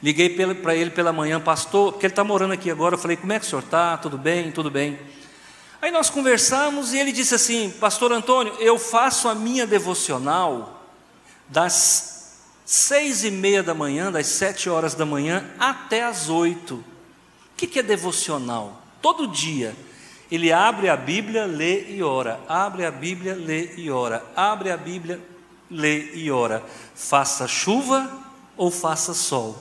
Liguei 0.00 0.28
para 0.54 0.76
ele 0.76 0.90
pela 0.90 1.12
manhã, 1.12 1.40
pastor, 1.40 1.90
porque 1.90 2.06
ele 2.06 2.12
está 2.12 2.22
morando 2.22 2.52
aqui 2.52 2.70
agora. 2.70 2.94
Eu 2.94 2.98
falei, 3.00 3.16
como 3.16 3.32
é 3.32 3.40
que 3.40 3.44
o 3.44 3.48
senhor 3.48 3.64
está? 3.64 3.96
Tudo 3.96 4.16
bem? 4.16 4.52
Tudo 4.52 4.70
bem. 4.70 4.96
Aí 5.82 5.90
nós 5.90 6.08
conversamos 6.08 6.92
e 6.92 6.98
ele 6.98 7.10
disse 7.10 7.34
assim: 7.34 7.68
Pastor 7.80 8.12
Antônio, 8.12 8.54
eu 8.60 8.78
faço 8.78 9.28
a 9.28 9.34
minha 9.34 9.66
devocional 9.66 10.80
das 11.48 12.38
seis 12.64 13.24
e 13.24 13.30
meia 13.32 13.60
da 13.60 13.74
manhã, 13.74 14.12
das 14.12 14.28
sete 14.28 14.70
horas 14.70 14.94
da 14.94 15.04
manhã 15.04 15.50
até 15.58 16.04
as 16.04 16.28
oito. 16.28 16.76
O 16.76 16.84
que, 17.56 17.66
que 17.66 17.80
é 17.80 17.82
devocional? 17.82 18.80
Todo 19.02 19.26
dia 19.26 19.74
ele 20.30 20.52
abre 20.52 20.88
a 20.88 20.96
Bíblia, 20.96 21.46
lê 21.46 21.90
e 21.90 22.02
ora. 22.02 22.40
Abre 22.46 22.84
a 22.84 22.90
Bíblia, 22.90 23.34
lê 23.34 23.74
e 23.76 23.90
ora. 23.90 24.24
Abre 24.36 24.70
a 24.70 24.76
Bíblia, 24.76 25.20
lê 25.70 26.14
e 26.14 26.30
ora. 26.30 26.62
Faça 26.94 27.48
chuva 27.48 28.10
ou 28.56 28.70
faça 28.70 29.14
sol. 29.14 29.56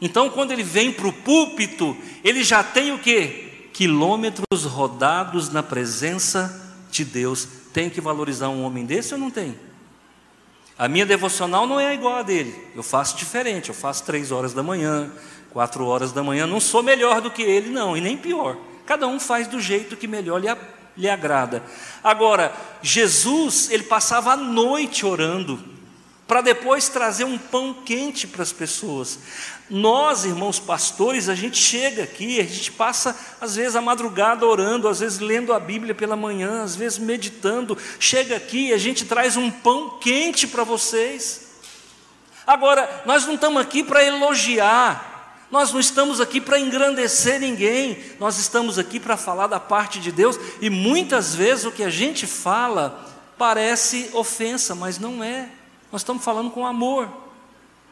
Então, 0.00 0.28
quando 0.28 0.50
ele 0.50 0.64
vem 0.64 0.92
para 0.92 1.06
o 1.06 1.12
púlpito, 1.12 1.96
ele 2.24 2.42
já 2.42 2.64
tem 2.64 2.90
o 2.92 2.98
que? 2.98 3.68
Quilômetros 3.72 4.64
rodados 4.64 5.48
na 5.50 5.62
presença 5.62 6.76
de 6.90 7.04
Deus. 7.04 7.46
Tem 7.72 7.88
que 7.88 8.00
valorizar 8.00 8.48
um 8.48 8.64
homem 8.64 8.84
desse 8.84 9.14
ou 9.14 9.20
não 9.20 9.30
tem? 9.30 9.56
A 10.76 10.88
minha 10.88 11.06
devocional 11.06 11.68
não 11.68 11.78
é 11.78 11.94
igual 11.94 12.16
a 12.16 12.22
dele. 12.22 12.52
Eu 12.74 12.82
faço 12.82 13.16
diferente. 13.16 13.68
Eu 13.68 13.74
faço 13.76 14.02
três 14.02 14.32
horas 14.32 14.52
da 14.52 14.62
manhã, 14.62 15.08
quatro 15.50 15.86
horas 15.86 16.10
da 16.10 16.24
manhã. 16.24 16.48
Não 16.48 16.58
sou 16.58 16.82
melhor 16.82 17.20
do 17.20 17.30
que 17.30 17.42
ele, 17.42 17.70
não, 17.70 17.96
e 17.96 18.00
nem 18.00 18.16
pior. 18.16 18.56
Cada 18.86 19.06
um 19.06 19.18
faz 19.20 19.46
do 19.46 19.60
jeito 19.60 19.96
que 19.96 20.06
melhor 20.06 20.40
lhe, 20.40 20.48
lhe 20.96 21.08
agrada. 21.08 21.62
Agora, 22.02 22.52
Jesus, 22.82 23.70
ele 23.70 23.84
passava 23.84 24.32
a 24.32 24.36
noite 24.36 25.06
orando 25.06 25.72
para 26.26 26.40
depois 26.40 26.88
trazer 26.88 27.24
um 27.24 27.36
pão 27.36 27.74
quente 27.74 28.26
para 28.26 28.42
as 28.42 28.52
pessoas. 28.52 29.18
Nós, 29.68 30.24
irmãos 30.24 30.58
pastores, 30.58 31.28
a 31.28 31.34
gente 31.34 31.58
chega 31.58 32.04
aqui, 32.04 32.40
a 32.40 32.44
gente 32.44 32.72
passa 32.72 33.14
às 33.38 33.56
vezes 33.56 33.76
a 33.76 33.82
madrugada 33.82 34.46
orando, 34.46 34.88
às 34.88 35.00
vezes 35.00 35.18
lendo 35.18 35.52
a 35.52 35.60
Bíblia 35.60 35.94
pela 35.94 36.16
manhã, 36.16 36.62
às 36.62 36.74
vezes 36.74 36.98
meditando. 36.98 37.76
Chega 37.98 38.36
aqui, 38.36 38.68
e 38.68 38.72
a 38.72 38.78
gente 38.78 39.04
traz 39.04 39.36
um 39.36 39.50
pão 39.50 39.98
quente 40.00 40.46
para 40.46 40.64
vocês. 40.64 41.52
Agora, 42.46 43.02
nós 43.04 43.26
não 43.26 43.34
estamos 43.34 43.60
aqui 43.60 43.82
para 43.82 44.02
elogiar, 44.02 45.11
nós 45.52 45.70
não 45.70 45.78
estamos 45.78 46.18
aqui 46.18 46.40
para 46.40 46.58
engrandecer 46.58 47.38
ninguém, 47.38 48.02
nós 48.18 48.38
estamos 48.38 48.78
aqui 48.78 48.98
para 48.98 49.18
falar 49.18 49.46
da 49.46 49.60
parte 49.60 50.00
de 50.00 50.10
Deus, 50.10 50.40
e 50.62 50.70
muitas 50.70 51.34
vezes 51.34 51.66
o 51.66 51.70
que 51.70 51.84
a 51.84 51.90
gente 51.90 52.26
fala 52.26 53.06
parece 53.36 54.08
ofensa, 54.14 54.74
mas 54.74 54.98
não 54.98 55.22
é. 55.22 55.50
Nós 55.92 56.00
estamos 56.00 56.24
falando 56.24 56.50
com 56.50 56.66
amor. 56.66 57.06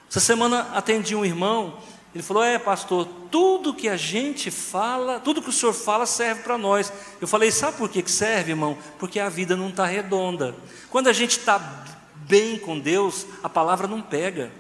Essa 0.09 0.21
semana 0.21 0.71
atendi 0.73 1.15
um 1.15 1.25
irmão, 1.25 1.79
ele 2.15 2.25
falou: 2.25 2.43
É, 2.43 2.59
pastor, 2.59 3.07
tudo 3.31 3.75
que 3.75 3.91
a 3.91 3.97
gente 3.97 4.51
fala, 4.51 5.21
tudo 5.21 5.43
que 5.43 5.51
o 5.51 5.53
senhor 5.53 5.75
fala 5.75 6.07
serve 6.07 6.43
para 6.43 6.57
nós. 6.57 6.91
Eu 7.21 7.29
falei: 7.29 7.51
Sabe 7.51 7.77
por 7.77 7.91
que 7.91 8.11
serve, 8.11 8.53
irmão? 8.53 8.77
Porque 8.99 9.21
a 9.21 9.29
vida 9.29 9.55
não 9.55 9.69
está 9.69 9.85
redonda. 9.85 10.55
Quando 10.89 11.09
a 11.09 11.13
gente 11.13 11.39
está 11.39 11.85
bem 12.27 12.59
com 12.59 12.79
Deus, 12.79 13.27
a 13.43 13.49
palavra 13.51 13.87
não 13.87 14.01
pega. 14.01 14.51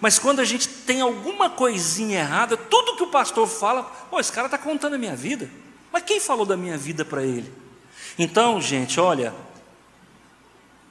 Mas 0.00 0.18
quando 0.18 0.40
a 0.40 0.44
gente 0.44 0.68
tem 0.68 1.00
alguma 1.00 1.50
coisinha 1.50 2.20
errada, 2.20 2.56
tudo 2.56 2.96
que 2.96 3.02
o 3.02 3.10
pastor 3.10 3.48
fala, 3.48 3.82
pô, 3.82 4.20
esse 4.20 4.32
cara 4.32 4.46
está 4.46 4.58
contando 4.58 4.94
a 4.94 4.98
minha 4.98 5.16
vida. 5.16 5.50
Mas 5.92 6.04
quem 6.04 6.20
falou 6.20 6.46
da 6.46 6.56
minha 6.56 6.76
vida 6.76 7.04
para 7.04 7.22
ele? 7.22 7.52
Então, 8.18 8.60
gente, 8.60 9.00
olha, 9.00 9.34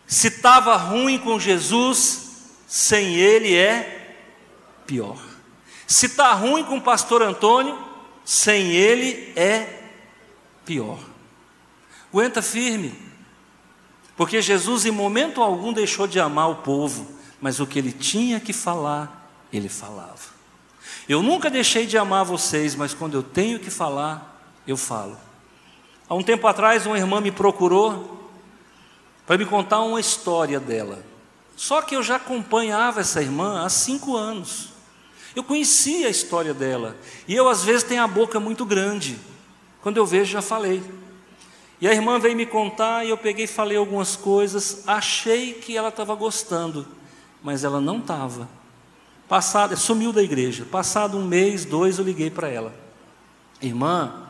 se 0.06 0.28
estava 0.28 0.76
ruim 0.76 1.20
com 1.20 1.40
Jesus, 1.40 2.28
sem 2.68 3.16
ele 3.16 3.56
é 3.56 4.16
pior. 4.86 5.18
Se 5.86 6.08
está 6.08 6.34
ruim 6.34 6.64
com 6.64 6.78
o 6.78 6.82
pastor 6.82 7.22
Antônio, 7.22 7.78
sem 8.26 8.72
ele 8.72 9.32
é 9.36 9.84
pior. 10.66 11.00
Aguenta 12.12 12.42
firme, 12.42 12.94
porque 14.16 14.42
Jesus 14.42 14.86
em 14.86 14.92
momento 14.92 15.42
algum 15.42 15.72
deixou 15.72 16.08
de 16.08 16.20
amar 16.20 16.50
o 16.50 16.56
povo, 16.56 17.17
mas 17.42 17.60
o 17.60 17.68
que 17.68 17.80
ele 17.80 17.92
tinha 17.92 18.40
que 18.40 18.54
falar, 18.54 19.30
ele 19.52 19.70
falava. 19.70 20.38
Eu 21.08 21.22
nunca 21.22 21.50
deixei 21.50 21.86
de 21.86 21.98
amar 21.98 22.26
vocês, 22.26 22.76
mas 22.76 22.94
quando 22.94 23.16
eu 23.16 23.24
tenho 23.24 23.60
que 23.60 23.70
falar, 23.70 24.42
eu 24.66 24.76
falo. 24.76 25.18
Há 26.10 26.16
um 26.16 26.24
tempo 26.24 26.48
atrás, 26.48 26.86
uma 26.86 26.98
irmã 26.98 27.22
me 27.22 27.32
procurou 27.32 28.30
para 29.26 29.38
me 29.38 29.46
contar 29.46 29.82
uma 29.82 30.00
história 30.00 30.60
dela. 30.60 31.04
Só 31.56 31.82
que 31.82 31.96
eu 31.96 32.04
já 32.04 32.16
acompanhava 32.16 33.02
essa 33.02 33.22
irmã 33.22 33.66
há 33.66 33.70
cinco 33.70 34.16
anos. 34.16 34.70
Eu 35.36 35.44
conhecia 35.44 36.08
a 36.08 36.10
história 36.10 36.54
dela. 36.54 36.96
E 37.28 37.36
eu, 37.36 37.50
às 37.50 37.64
vezes, 37.64 37.84
tenho 37.84 38.04
a 38.04 38.08
boca 38.08 38.40
muito 38.40 38.66
grande. 38.66 39.20
Quando 39.82 39.98
eu 39.98 40.06
vejo, 40.06 40.32
já 40.32 40.42
falei. 40.42 40.82
E 41.80 41.88
a 41.88 41.94
irmã 41.94 42.20
veio 42.20 42.36
me 42.36 42.46
contar 42.46 43.06
e 43.06 43.10
eu 43.10 43.18
peguei 43.18 43.46
e 43.46 43.48
falei 43.48 43.78
algumas 43.78 44.16
coisas. 44.16 44.84
Achei 44.88 45.54
que 45.54 45.78
ela 45.78 45.90
estava 45.90 46.16
gostando, 46.16 46.88
mas 47.44 47.64
ela 47.64 47.80
não 47.80 48.00
estava. 48.00 48.48
Passado, 49.28 49.76
sumiu 49.76 50.14
da 50.14 50.24
igreja. 50.24 50.66
Passado 50.66 51.18
um 51.18 51.26
mês, 51.26 51.66
dois, 51.66 52.00
eu 52.00 52.06
liguei 52.06 52.30
para 52.30 52.48
ela. 52.48 52.74
Irmã, 53.62 54.28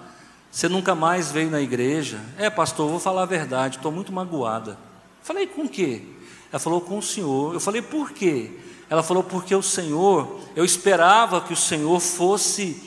você 0.52 0.68
nunca 0.68 0.96
mais 0.96 1.32
veio 1.32 1.52
na 1.52 1.62
igreja? 1.62 2.20
É, 2.38 2.50
pastor, 2.50 2.90
vou 2.90 3.00
falar 3.00 3.24
a 3.24 3.26
verdade, 3.28 3.78
estou 3.78 3.92
muito 3.92 4.12
magoada. 4.12 4.78
Falei, 5.22 5.46
com 5.46 5.64
o 5.64 5.70
quê? 5.70 6.04
Ela 6.52 6.60
falou, 6.60 6.82
com 6.82 6.98
o 6.98 7.04
Senhor. 7.04 7.54
Eu 7.54 7.60
falei, 7.60 7.82
por 7.82 8.12
quê? 8.12 8.52
Ela 8.90 9.04
falou, 9.04 9.24
porque 9.24 9.54
o 9.54 9.62
Senhor, 9.62 10.40
eu 10.56 10.64
esperava 10.64 11.42
que 11.42 11.54
o 11.54 11.58
Senhor 11.58 12.00
fosse 12.00 12.82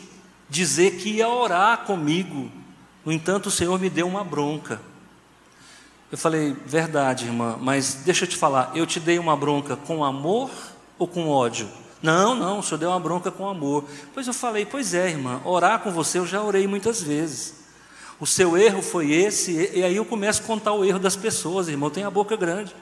dizer 0.48 0.96
que 0.96 1.10
ia 1.10 1.28
orar 1.28 1.84
comigo. 1.84 2.50
No 3.04 3.12
entanto, 3.12 3.46
o 3.46 3.50
Senhor 3.50 3.78
me 3.78 3.90
deu 3.90 4.08
uma 4.08 4.24
bronca. 4.24 4.80
Eu 6.10 6.18
falei, 6.18 6.56
verdade, 6.66 7.26
irmã, 7.26 7.56
mas 7.60 7.94
deixa 8.04 8.24
eu 8.24 8.28
te 8.28 8.36
falar, 8.36 8.72
eu 8.74 8.84
te 8.84 8.98
dei 8.98 9.18
uma 9.18 9.36
bronca 9.36 9.76
com 9.76 10.04
amor 10.04 10.50
ou 10.98 11.06
com 11.06 11.28
ódio? 11.28 11.68
Não, 12.02 12.34
não, 12.34 12.58
o 12.58 12.62
senhor 12.62 12.78
deu 12.78 12.90
uma 12.90 12.98
bronca 12.98 13.30
com 13.30 13.48
amor. 13.48 13.84
Pois 14.12 14.26
eu 14.26 14.34
falei, 14.34 14.66
pois 14.66 14.92
é, 14.92 15.08
irmã, 15.08 15.40
orar 15.44 15.80
com 15.80 15.92
você 15.92 16.18
eu 16.18 16.26
já 16.26 16.42
orei 16.42 16.66
muitas 16.66 17.00
vezes. 17.02 17.54
O 18.18 18.26
seu 18.26 18.56
erro 18.56 18.82
foi 18.82 19.12
esse, 19.12 19.70
e 19.72 19.84
aí 19.84 19.96
eu 19.96 20.04
começo 20.04 20.42
a 20.42 20.46
contar 20.46 20.72
o 20.72 20.84
erro 20.84 20.98
das 20.98 21.16
pessoas, 21.16 21.68
irmão, 21.68 21.90
tem 21.90 22.04
a 22.04 22.10
boca 22.10 22.36
grande. 22.36 22.74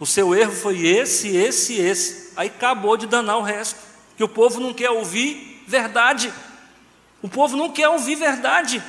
O 0.00 0.06
seu 0.06 0.34
erro 0.34 0.52
foi 0.52 0.86
esse, 0.86 1.28
esse, 1.36 1.74
esse. 1.74 2.32
Aí 2.36 2.48
acabou 2.48 2.96
de 2.96 3.06
danar 3.06 3.38
o 3.38 3.42
resto. 3.42 3.78
Que 4.16 4.22
o 4.22 4.28
povo 4.28 4.60
não 4.60 4.72
quer 4.72 4.90
ouvir 4.90 5.64
verdade. 5.66 6.32
O 7.20 7.28
povo 7.28 7.56
não 7.56 7.70
quer 7.70 7.88
ouvir 7.88 8.14
verdade. 8.14 8.82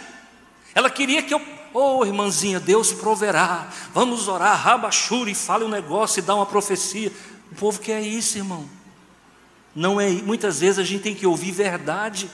Ela 0.73 0.89
queria 0.89 1.23
que 1.23 1.33
eu, 1.33 1.41
ô 1.73 1.99
oh, 1.99 2.05
irmãzinha, 2.05 2.60
Deus 2.60 2.91
proverá. 2.91 3.69
Vamos 3.93 4.27
orar, 4.27 4.60
rabachura 4.60 5.29
e 5.29 5.36
fale 5.36 5.63
um 5.63 5.69
negócio 5.69 6.19
e 6.19 6.21
dá 6.21 6.36
uma 6.36 6.45
profecia. 6.45 7.12
O 7.51 7.55
povo 7.55 7.79
quer 7.79 8.01
isso, 8.01 8.38
irmão. 8.38 8.67
Não 9.75 9.99
é, 9.99 10.10
muitas 10.10 10.60
vezes 10.60 10.79
a 10.79 10.84
gente 10.84 11.03
tem 11.03 11.15
que 11.15 11.25
ouvir 11.25 11.51
verdade. 11.51 12.29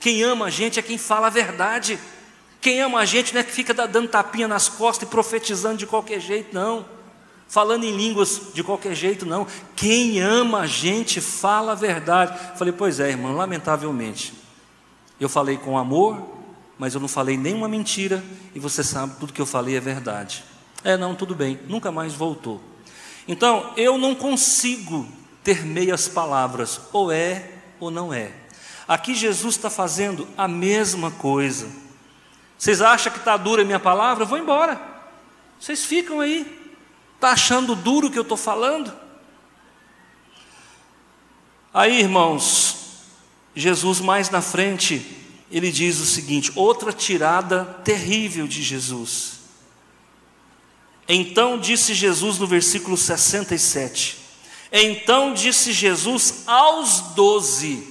Quem 0.00 0.22
ama 0.22 0.46
a 0.46 0.50
gente 0.50 0.78
é 0.78 0.82
quem 0.82 0.98
fala 0.98 1.28
a 1.28 1.30
verdade. 1.30 1.98
Quem 2.60 2.80
ama 2.80 3.00
a 3.00 3.04
gente 3.04 3.34
não 3.34 3.40
é 3.40 3.44
que 3.44 3.52
fica 3.52 3.74
dando 3.74 4.08
tapinha 4.08 4.48
nas 4.48 4.68
costas 4.68 5.08
e 5.08 5.10
profetizando 5.10 5.76
de 5.76 5.86
qualquer 5.86 6.20
jeito, 6.20 6.54
não. 6.54 6.84
Falando 7.48 7.84
em 7.84 7.94
línguas 7.94 8.52
de 8.54 8.64
qualquer 8.64 8.94
jeito, 8.94 9.26
não. 9.26 9.46
Quem 9.76 10.20
ama 10.20 10.60
a 10.60 10.66
gente 10.66 11.20
fala 11.20 11.72
a 11.72 11.74
verdade. 11.74 12.56
Falei, 12.56 12.72
pois 12.72 12.98
é, 12.98 13.10
irmão, 13.10 13.36
lamentavelmente. 13.36 14.32
Eu 15.20 15.28
falei 15.28 15.56
com 15.56 15.76
amor, 15.76 16.31
mas 16.82 16.96
eu 16.96 17.00
não 17.00 17.06
falei 17.06 17.36
nenhuma 17.36 17.68
mentira, 17.68 18.24
e 18.52 18.58
você 18.58 18.82
sabe, 18.82 19.14
tudo 19.20 19.32
que 19.32 19.40
eu 19.40 19.46
falei 19.46 19.76
é 19.76 19.80
verdade. 19.80 20.42
É, 20.82 20.96
não, 20.96 21.14
tudo 21.14 21.32
bem, 21.32 21.60
nunca 21.68 21.92
mais 21.92 22.12
voltou. 22.12 22.60
Então, 23.28 23.72
eu 23.76 23.96
não 23.96 24.16
consigo 24.16 25.06
ter 25.44 25.64
meias 25.64 26.08
palavras, 26.08 26.80
ou 26.92 27.12
é 27.12 27.52
ou 27.78 27.88
não 27.88 28.12
é. 28.12 28.32
Aqui 28.88 29.14
Jesus 29.14 29.54
está 29.54 29.70
fazendo 29.70 30.26
a 30.36 30.48
mesma 30.48 31.12
coisa. 31.12 31.68
Vocês 32.58 32.82
acham 32.82 33.12
que 33.12 33.20
está 33.20 33.36
dura 33.36 33.62
a 33.62 33.64
minha 33.64 33.78
palavra? 33.78 34.24
Vou 34.24 34.36
embora. 34.36 34.82
Vocês 35.60 35.84
ficam 35.84 36.18
aí. 36.18 36.74
Está 37.14 37.30
achando 37.30 37.76
duro 37.76 38.08
o 38.08 38.10
que 38.10 38.18
eu 38.18 38.22
estou 38.22 38.36
falando? 38.36 38.92
Aí, 41.72 42.00
irmãos, 42.00 43.04
Jesus 43.54 44.00
mais 44.00 44.30
na 44.30 44.42
frente, 44.42 45.21
ele 45.52 45.70
diz 45.70 46.00
o 46.00 46.06
seguinte: 46.06 46.50
outra 46.56 46.92
tirada 46.92 47.64
terrível 47.84 48.48
de 48.48 48.62
Jesus. 48.62 49.42
Então 51.06 51.58
disse 51.58 51.92
Jesus 51.92 52.38
no 52.38 52.46
versículo 52.46 52.96
67. 52.96 54.18
Então 54.72 55.34
disse 55.34 55.72
Jesus 55.72 56.44
aos 56.46 57.00
doze, 57.14 57.86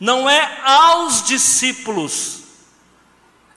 não 0.00 0.28
é 0.28 0.60
aos 0.64 1.22
discípulos, 1.22 2.40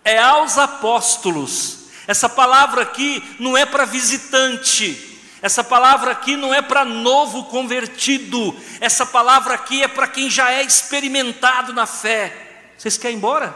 é 0.03 0.19
aos 0.19 0.57
apóstolos. 0.59 1.79
Essa 2.05 2.29
palavra 2.29 2.83
aqui 2.83 3.23
não 3.39 3.57
é 3.57 3.65
para 3.65 3.85
visitante, 3.85 5.19
essa 5.41 5.63
palavra 5.63 6.12
aqui 6.12 6.35
não 6.35 6.53
é 6.53 6.62
para 6.62 6.85
novo 6.85 7.45
convertido, 7.45 8.55
essa 8.79 9.05
palavra 9.05 9.55
aqui 9.55 9.81
é 9.81 9.88
para 9.88 10.07
quem 10.07 10.29
já 10.29 10.51
é 10.51 10.62
experimentado 10.62 11.73
na 11.73 11.88
fé. 11.88 12.48
Vocês 12.79 12.97
querem 12.97 13.17
ir 13.17 13.19
embora? 13.19 13.53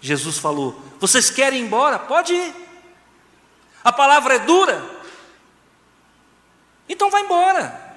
Jesus 0.00 0.36
falou: 0.36 0.82
Vocês 0.98 1.30
querem 1.30 1.60
ir 1.60 1.64
embora? 1.64 1.96
Pode 1.96 2.32
ir. 2.32 2.52
A 3.84 3.92
palavra 3.92 4.34
é 4.34 4.38
dura? 4.40 4.84
Então 6.88 7.08
vai 7.08 7.22
embora. 7.22 7.88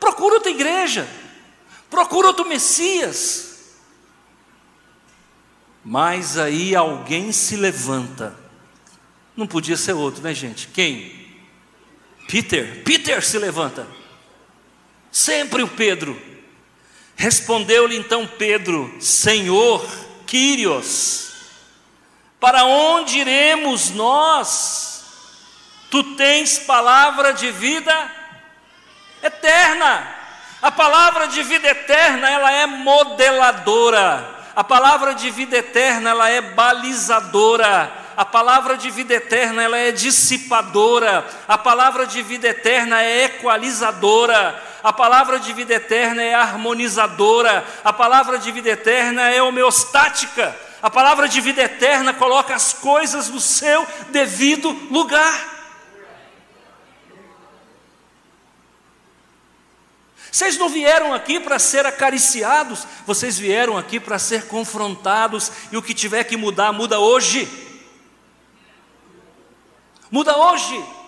Procura 0.00 0.34
outra 0.34 0.50
igreja, 0.50 1.08
procura 1.88 2.26
outro 2.26 2.44
Messias. 2.44 3.76
Mas 5.84 6.36
aí 6.36 6.74
alguém 6.74 7.30
se 7.30 7.54
levanta. 7.54 8.36
Não 9.36 9.46
podia 9.46 9.76
ser 9.76 9.92
outro, 9.92 10.20
né, 10.20 10.34
gente? 10.34 10.66
Quem? 10.68 11.32
Peter. 12.28 12.82
Peter 12.82 13.22
se 13.24 13.38
levanta. 13.38 13.86
Sempre 15.12 15.62
o 15.62 15.68
Pedro. 15.68 16.31
Respondeu-lhe 17.16 17.96
então 17.96 18.26
Pedro: 18.26 18.94
Senhor, 19.00 19.86
Quírios, 20.26 21.32
para 22.40 22.64
onde 22.64 23.18
iremos 23.18 23.90
nós? 23.90 25.04
Tu 25.90 26.02
tens 26.14 26.58
palavra 26.58 27.34
de 27.34 27.50
vida 27.50 28.10
eterna. 29.22 30.16
A 30.62 30.70
palavra 30.70 31.28
de 31.28 31.42
vida 31.42 31.68
eterna, 31.68 32.30
ela 32.30 32.50
é 32.50 32.66
modeladora. 32.66 34.42
A 34.54 34.62
palavra 34.62 35.14
de 35.14 35.30
vida 35.30 35.56
eterna, 35.56 36.10
ela 36.10 36.30
é 36.30 36.40
balizadora. 36.40 37.92
A 38.16 38.24
palavra 38.24 38.76
de 38.76 38.90
vida 38.90 39.14
eterna, 39.14 39.62
ela 39.62 39.76
é 39.76 39.90
dissipadora. 39.90 41.26
A 41.48 41.58
palavra 41.58 42.06
de 42.06 42.22
vida 42.22 42.48
eterna 42.48 43.02
é 43.02 43.24
equalizadora. 43.24 44.62
A 44.82 44.92
palavra 44.92 45.38
de 45.38 45.52
vida 45.52 45.74
eterna 45.74 46.22
é 46.22 46.34
harmonizadora. 46.34 47.64
A 47.84 47.92
palavra 47.92 48.38
de 48.38 48.50
vida 48.50 48.70
eterna 48.70 49.30
é 49.30 49.42
homeostática. 49.42 50.56
A 50.82 50.90
palavra 50.90 51.28
de 51.28 51.40
vida 51.40 51.62
eterna 51.62 52.12
coloca 52.12 52.54
as 52.54 52.72
coisas 52.72 53.28
no 53.28 53.40
seu 53.40 53.86
devido 54.10 54.70
lugar. 54.90 55.52
Vocês 60.32 60.56
não 60.56 60.68
vieram 60.68 61.12
aqui 61.12 61.38
para 61.38 61.58
ser 61.58 61.84
acariciados, 61.84 62.86
vocês 63.06 63.38
vieram 63.38 63.76
aqui 63.76 64.00
para 64.00 64.18
ser 64.18 64.46
confrontados, 64.46 65.52
e 65.70 65.76
o 65.76 65.82
que 65.82 65.92
tiver 65.92 66.24
que 66.24 66.38
mudar, 66.38 66.72
muda 66.72 66.98
hoje. 66.98 67.46
Muda 70.10 70.34
hoje. 70.36 71.01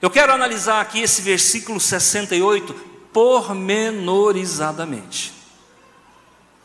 Eu 0.00 0.10
quero 0.10 0.32
analisar 0.32 0.80
aqui 0.80 1.00
esse 1.00 1.20
versículo 1.20 1.78
68 1.78 2.72
pormenorizadamente. 3.12 5.34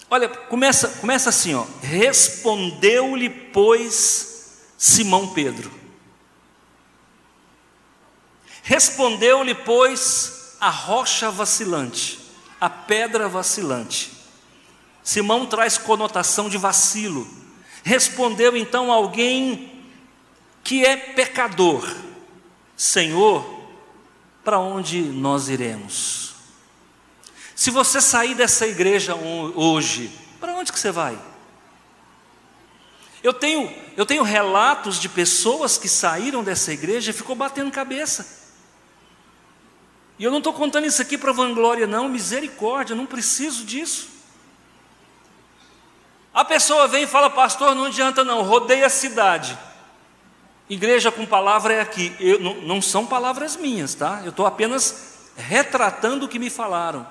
Olha, 0.10 0.30
começa, 0.30 0.88
começa 1.00 1.30
assim, 1.30 1.54
ó. 1.54 1.65
Respondeu-lhe, 1.82 3.30
pois, 3.30 4.62
Simão 4.78 5.34
Pedro. 5.34 5.69
Respondeu-lhe, 8.63 9.54
pois, 9.54 10.56
a 10.60 10.69
rocha 10.69 11.30
vacilante, 11.30 12.19
a 12.60 12.69
pedra 12.69 13.28
vacilante. 13.28 14.12
Simão 15.04 15.45
traz 15.45 15.78
conotação 15.78 16.50
de 16.50 16.58
vacilo. 16.58 17.28
Respondeu 17.84 18.56
então 18.58 18.91
alguém 18.91 19.84
que 20.63 20.86
é 20.86 20.95
pecador: 20.95 21.86
Senhor, 22.75 23.63
para 24.43 24.59
onde 24.59 25.01
nós 25.01 25.49
iremos? 25.49 26.35
Se 27.55 27.71
você 27.71 28.01
sair 28.01 28.35
dessa 28.35 28.67
igreja 28.67 29.15
hoje, 29.15 30.11
para 30.39 30.53
onde 30.53 30.71
que 30.71 30.79
você 30.79 30.91
vai? 30.91 31.17
Eu 33.23 33.33
tenho, 33.33 33.73
eu 33.97 34.05
tenho 34.05 34.21
relatos 34.23 34.99
de 34.99 35.09
pessoas 35.09 35.77
que 35.77 35.89
saíram 35.89 36.43
dessa 36.43 36.71
igreja 36.71 37.09
e 37.09 37.13
ficou 37.13 37.35
batendo 37.35 37.71
cabeça. 37.71 38.45
E 40.19 40.23
eu 40.23 40.31
não 40.31 40.38
estou 40.38 40.53
contando 40.53 40.85
isso 40.85 41.01
aqui 41.01 41.17
para 41.17 41.31
vanglória, 41.31 41.88
não, 41.88 42.07
misericórdia, 42.07 42.95
não 42.95 43.05
preciso 43.05 43.63
disso. 43.63 44.09
A 46.33 46.43
pessoa 46.43 46.88
vem 46.88 47.03
e 47.03 47.07
fala, 47.07 47.29
pastor, 47.29 47.73
não 47.73 47.85
adianta 47.85 48.23
não, 48.23 48.43
rodeia 48.43 48.85
a 48.85 48.89
cidade. 48.89 49.57
Igreja 50.69 51.12
com 51.12 51.25
palavra 51.25 51.73
é 51.73 51.82
aqui. 51.82 52.15
Eu, 52.19 52.39
não, 52.39 52.56
não 52.62 52.82
são 52.82 53.06
palavras 53.06 53.56
minhas, 53.56 53.93
tá? 53.93 54.21
Eu 54.23 54.30
estou 54.30 54.45
apenas 54.45 55.30
retratando 55.36 56.25
o 56.25 56.30
que 56.30 56.39
me 56.39 56.49
falaram. 56.49 57.08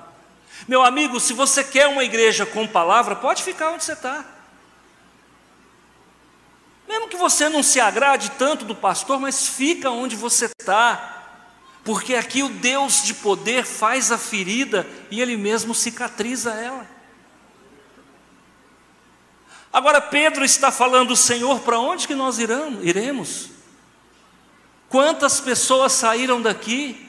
Meu 0.67 0.83
amigo, 0.83 1.19
se 1.19 1.33
você 1.33 1.63
quer 1.63 1.87
uma 1.87 2.03
igreja 2.03 2.45
com 2.45 2.67
palavra, 2.67 3.15
pode 3.15 3.43
ficar 3.43 3.71
onde 3.71 3.83
você 3.83 3.93
está. 3.93 4.25
Mesmo 6.87 7.07
que 7.07 7.17
você 7.17 7.49
não 7.49 7.63
se 7.63 7.79
agrade 7.79 8.31
tanto 8.31 8.65
do 8.65 8.75
pastor, 8.75 9.19
mas 9.19 9.47
fica 9.47 9.89
onde 9.89 10.15
você 10.15 10.45
está 10.45 11.13
porque 11.85 12.15
aqui 12.15 12.41
o 12.41 12.49
Deus 12.49 13.03
de 13.03 13.13
poder 13.13 13.63
faz 13.63 14.11
a 14.11 14.17
ferida 14.17 14.87
e 15.11 15.21
ele 15.21 15.37
mesmo 15.37 15.75
cicatriza 15.75 16.51
ela. 16.51 16.94
Agora 19.75 19.99
Pedro 19.99 20.45
está 20.45 20.71
falando, 20.71 21.17
Senhor, 21.17 21.59
para 21.59 21.77
onde 21.77 22.07
que 22.07 22.15
nós 22.15 22.39
iremos? 22.39 23.49
Quantas 24.87 25.41
pessoas 25.41 25.91
saíram 25.91 26.41
daqui? 26.41 27.05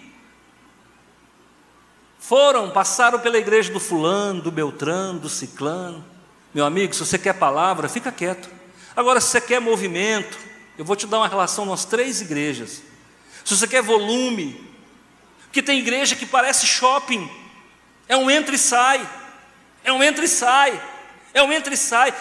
Foram, 2.19 2.69
passaram 2.73 3.21
pela 3.21 3.39
igreja 3.39 3.73
do 3.73 3.79
fulano, 3.79 4.43
do 4.43 4.51
Beltrano, 4.51 5.21
do 5.21 5.29
Ciclano. 5.29 6.05
Meu 6.53 6.67
amigo, 6.67 6.93
se 6.93 6.99
você 6.99 7.17
quer 7.17 7.35
palavra, 7.35 7.89
fica 7.89 8.11
quieto. 8.11 8.51
Agora, 8.97 9.21
se 9.21 9.29
você 9.29 9.41
quer 9.41 9.61
movimento, 9.61 10.37
eu 10.77 10.85
vou 10.85 10.97
te 10.97 11.07
dar 11.07 11.19
uma 11.19 11.29
relação 11.29 11.67
nas 11.67 11.85
três 11.85 12.21
igrejas. 12.21 12.83
Se 13.45 13.57
você 13.57 13.69
quer 13.69 13.81
volume, 13.81 14.69
que 15.53 15.63
tem 15.63 15.79
igreja 15.79 16.17
que 16.17 16.27
parece 16.27 16.67
shopping, 16.67 17.31
é 18.09 18.17
um 18.17 18.29
entra 18.29 18.57
e 18.57 18.59
sai, 18.59 19.09
é 19.85 19.93
um 19.93 20.03
entra 20.03 20.25
e 20.25 20.29
sai, 20.29 20.83
é 21.33 21.41
um 21.45 21.53
entra 21.53 21.73
e 21.73 21.77
sai. 21.77 22.13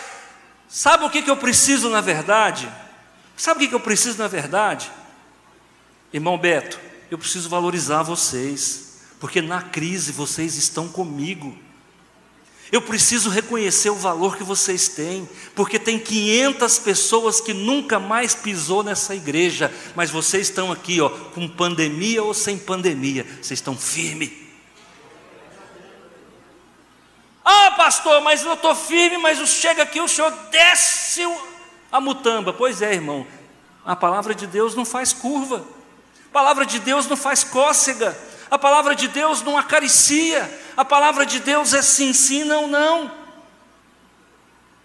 Sabe 0.67 1.06
o 1.06 1.10
que, 1.10 1.21
que 1.21 1.30
eu 1.30 1.38
preciso 1.38 1.89
na 1.89 2.01
verdade? 2.01 2.71
Sabe 3.38 3.58
o 3.58 3.60
que, 3.62 3.69
que 3.69 3.75
eu 3.75 3.80
preciso 3.80 4.17
na 4.17 4.28
verdade? 4.28 4.91
Irmão 6.13 6.38
Beto, 6.38 6.80
eu 7.12 7.17
preciso 7.17 7.49
valorizar 7.49 8.04
vocês, 8.04 8.99
porque 9.19 9.41
na 9.41 9.62
crise 9.62 10.12
vocês 10.12 10.56
estão 10.56 10.88
comigo. 10.88 11.58
Eu 12.71 12.82
preciso 12.82 13.30
reconhecer 13.30 13.89
o 13.89 13.95
valor 13.95 14.38
que 14.38 14.43
vocês 14.43 14.88
têm, 14.88 15.30
porque 15.54 15.78
tem 15.78 15.99
500 15.99 16.80
pessoas 16.80 17.39
que 17.39 17.54
nunca 17.54 17.99
mais 17.99 18.34
pisou 18.34 18.84
nessa 18.84 19.15
igreja, 19.15 19.71
mas 19.95 20.10
vocês 20.10 20.49
estão 20.49 20.71
aqui, 20.71 20.99
ó, 20.99 21.10
com 21.10 21.47
pandemia 21.47 22.23
ou 22.23 22.34
sem 22.34 22.58
pandemia, 22.58 23.25
vocês 23.41 23.60
estão 23.60 23.78
firmes. 23.78 24.45
Ah, 27.48 27.76
pastor, 27.78 28.22
mas 28.22 28.44
eu 28.44 28.54
estou 28.54 28.74
firme, 28.74 29.20
mas 29.20 29.38
chega 29.48 29.84
aqui, 29.84 30.02
o 30.02 30.08
senhor 30.08 30.32
desce 30.50 31.22
a 31.92 32.02
mutamba. 32.02 32.52
Pois 32.52 32.82
é, 32.82 32.92
irmão, 32.92 33.28
a 33.86 33.96
palavra 33.96 34.34
de 34.34 34.48
Deus 34.48 34.74
não 34.74 34.84
faz 34.84 35.14
curva, 35.14 35.64
a 36.28 36.34
palavra 36.34 36.66
de 36.66 36.80
Deus 36.80 37.06
não 37.06 37.16
faz 37.16 37.44
cócega, 37.44 38.18
a 38.50 38.58
palavra 38.58 38.96
de 38.96 39.08
Deus 39.08 39.44
não 39.44 39.60
acaricia, 39.60 40.60
a 40.76 40.84
palavra 40.84 41.24
de 41.24 41.40
Deus 41.40 41.76
é 41.76 41.84
sim, 41.84 42.14
sim, 42.14 42.44
não, 42.44 42.68
não. 42.68 43.12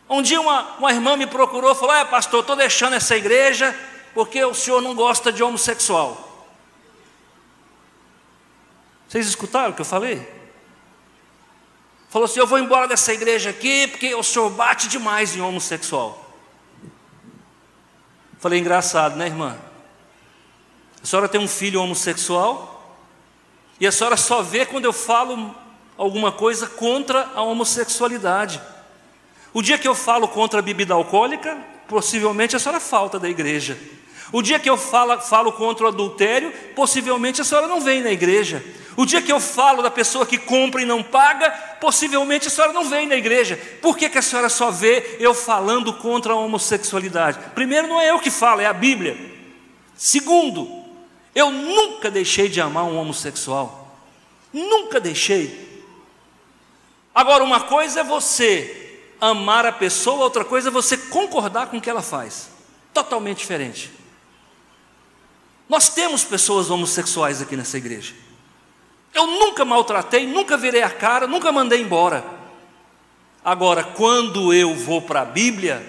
Um 0.06 0.20
dia 0.20 0.40
uma, 0.40 0.76
uma 0.76 0.92
irmã 0.92 1.16
me 1.16 1.26
procurou 1.26 1.72
e 1.72 1.74
falou: 1.74 1.94
É, 1.94 2.04
pastor, 2.04 2.40
estou 2.40 2.56
deixando 2.56 2.94
essa 2.94 3.16
igreja 3.16 3.74
porque 4.12 4.44
o 4.44 4.54
senhor 4.54 4.82
não 4.82 4.94
gosta 4.94 5.32
de 5.32 5.42
homossexual. 5.42 6.26
Vocês 9.08 9.26
escutaram 9.26 9.70
o 9.70 9.72
que 9.72 9.80
eu 9.80 9.86
falei? 9.86 10.39
Falou 12.10 12.26
assim: 12.26 12.40
Eu 12.40 12.46
vou 12.46 12.58
embora 12.58 12.88
dessa 12.88 13.12
igreja 13.14 13.50
aqui 13.50 13.86
porque 13.86 14.14
o 14.14 14.22
senhor 14.22 14.50
bate 14.50 14.88
demais 14.88 15.34
em 15.34 15.40
homossexual. 15.40 16.26
Falei: 18.38 18.58
Engraçado, 18.58 19.16
né, 19.16 19.26
irmã? 19.26 19.56
A 21.02 21.06
senhora 21.06 21.28
tem 21.28 21.40
um 21.40 21.48
filho 21.48 21.80
homossexual 21.80 22.98
e 23.78 23.86
a 23.86 23.92
senhora 23.92 24.16
só 24.16 24.42
vê 24.42 24.66
quando 24.66 24.84
eu 24.84 24.92
falo 24.92 25.54
alguma 25.96 26.32
coisa 26.32 26.66
contra 26.66 27.30
a 27.34 27.42
homossexualidade. 27.42 28.60
O 29.54 29.62
dia 29.62 29.78
que 29.78 29.88
eu 29.88 29.94
falo 29.94 30.28
contra 30.28 30.58
a 30.58 30.62
bebida 30.62 30.94
alcoólica, 30.94 31.56
possivelmente 31.88 32.54
a 32.56 32.58
senhora 32.58 32.80
falta 32.80 33.18
da 33.18 33.28
igreja. 33.28 33.78
O 34.32 34.42
dia 34.42 34.58
que 34.58 34.70
eu 34.70 34.76
falo, 34.76 35.20
falo 35.20 35.52
contra 35.52 35.86
o 35.86 35.88
adultério, 35.88 36.52
possivelmente 36.74 37.40
a 37.40 37.44
senhora 37.44 37.66
não 37.66 37.80
vem 37.80 38.02
na 38.02 38.12
igreja. 38.12 38.64
O 38.96 39.04
dia 39.04 39.22
que 39.22 39.32
eu 39.32 39.40
falo 39.40 39.82
da 39.82 39.90
pessoa 39.90 40.26
que 40.26 40.38
compra 40.38 40.82
e 40.82 40.84
não 40.84 41.02
paga, 41.02 41.50
possivelmente 41.80 42.46
a 42.46 42.50
senhora 42.50 42.72
não 42.72 42.84
vem 42.84 43.06
na 43.06 43.16
igreja. 43.16 43.58
Por 43.80 43.96
que, 43.96 44.08
que 44.08 44.18
a 44.18 44.22
senhora 44.22 44.48
só 44.48 44.70
vê 44.70 45.16
eu 45.18 45.34
falando 45.34 45.92
contra 45.94 46.32
a 46.32 46.36
homossexualidade? 46.36 47.38
Primeiro, 47.54 47.88
não 47.88 48.00
é 48.00 48.10
eu 48.10 48.20
que 48.20 48.30
falo, 48.30 48.60
é 48.60 48.66
a 48.66 48.72
Bíblia. 48.72 49.16
Segundo, 49.96 50.84
eu 51.34 51.50
nunca 51.50 52.10
deixei 52.10 52.48
de 52.48 52.60
amar 52.60 52.84
um 52.84 52.98
homossexual. 52.98 53.96
Nunca 54.52 55.00
deixei. 55.00 55.68
Agora, 57.14 57.42
uma 57.42 57.60
coisa 57.60 58.00
é 58.00 58.04
você 58.04 59.00
amar 59.20 59.66
a 59.66 59.72
pessoa, 59.72 60.24
outra 60.24 60.44
coisa 60.44 60.68
é 60.68 60.72
você 60.72 60.96
concordar 60.96 61.66
com 61.66 61.78
o 61.78 61.80
que 61.80 61.90
ela 61.90 62.02
faz. 62.02 62.50
Totalmente 62.92 63.38
diferente. 63.38 63.99
Nós 65.70 65.88
temos 65.88 66.24
pessoas 66.24 66.68
homossexuais 66.68 67.40
aqui 67.40 67.56
nessa 67.56 67.78
igreja. 67.78 68.12
Eu 69.14 69.24
nunca 69.24 69.64
maltratei, 69.64 70.26
nunca 70.26 70.56
virei 70.56 70.82
a 70.82 70.90
cara, 70.90 71.28
nunca 71.28 71.52
mandei 71.52 71.80
embora. 71.80 72.24
Agora, 73.44 73.84
quando 73.84 74.52
eu 74.52 74.74
vou 74.74 75.00
para 75.00 75.20
a 75.20 75.24
Bíblia, 75.24 75.80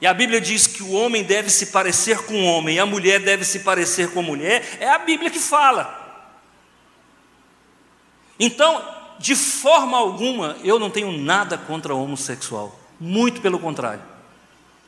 e 0.00 0.06
a 0.06 0.14
Bíblia 0.14 0.40
diz 0.40 0.66
que 0.66 0.82
o 0.82 0.92
homem 0.92 1.22
deve 1.22 1.50
se 1.50 1.66
parecer 1.66 2.24
com 2.24 2.32
o 2.32 2.46
homem, 2.46 2.78
a 2.78 2.86
mulher 2.86 3.20
deve 3.20 3.44
se 3.44 3.60
parecer 3.60 4.12
com 4.12 4.20
a 4.20 4.22
mulher, 4.22 4.78
é 4.80 4.88
a 4.88 4.98
Bíblia 4.98 5.28
que 5.28 5.38
fala. 5.38 6.24
Então, 8.38 8.82
de 9.18 9.36
forma 9.36 9.98
alguma, 9.98 10.56
eu 10.64 10.78
não 10.78 10.88
tenho 10.88 11.12
nada 11.12 11.58
contra 11.58 11.94
o 11.94 12.02
homossexual, 12.02 12.80
muito 12.98 13.42
pelo 13.42 13.58
contrário. 13.58 14.02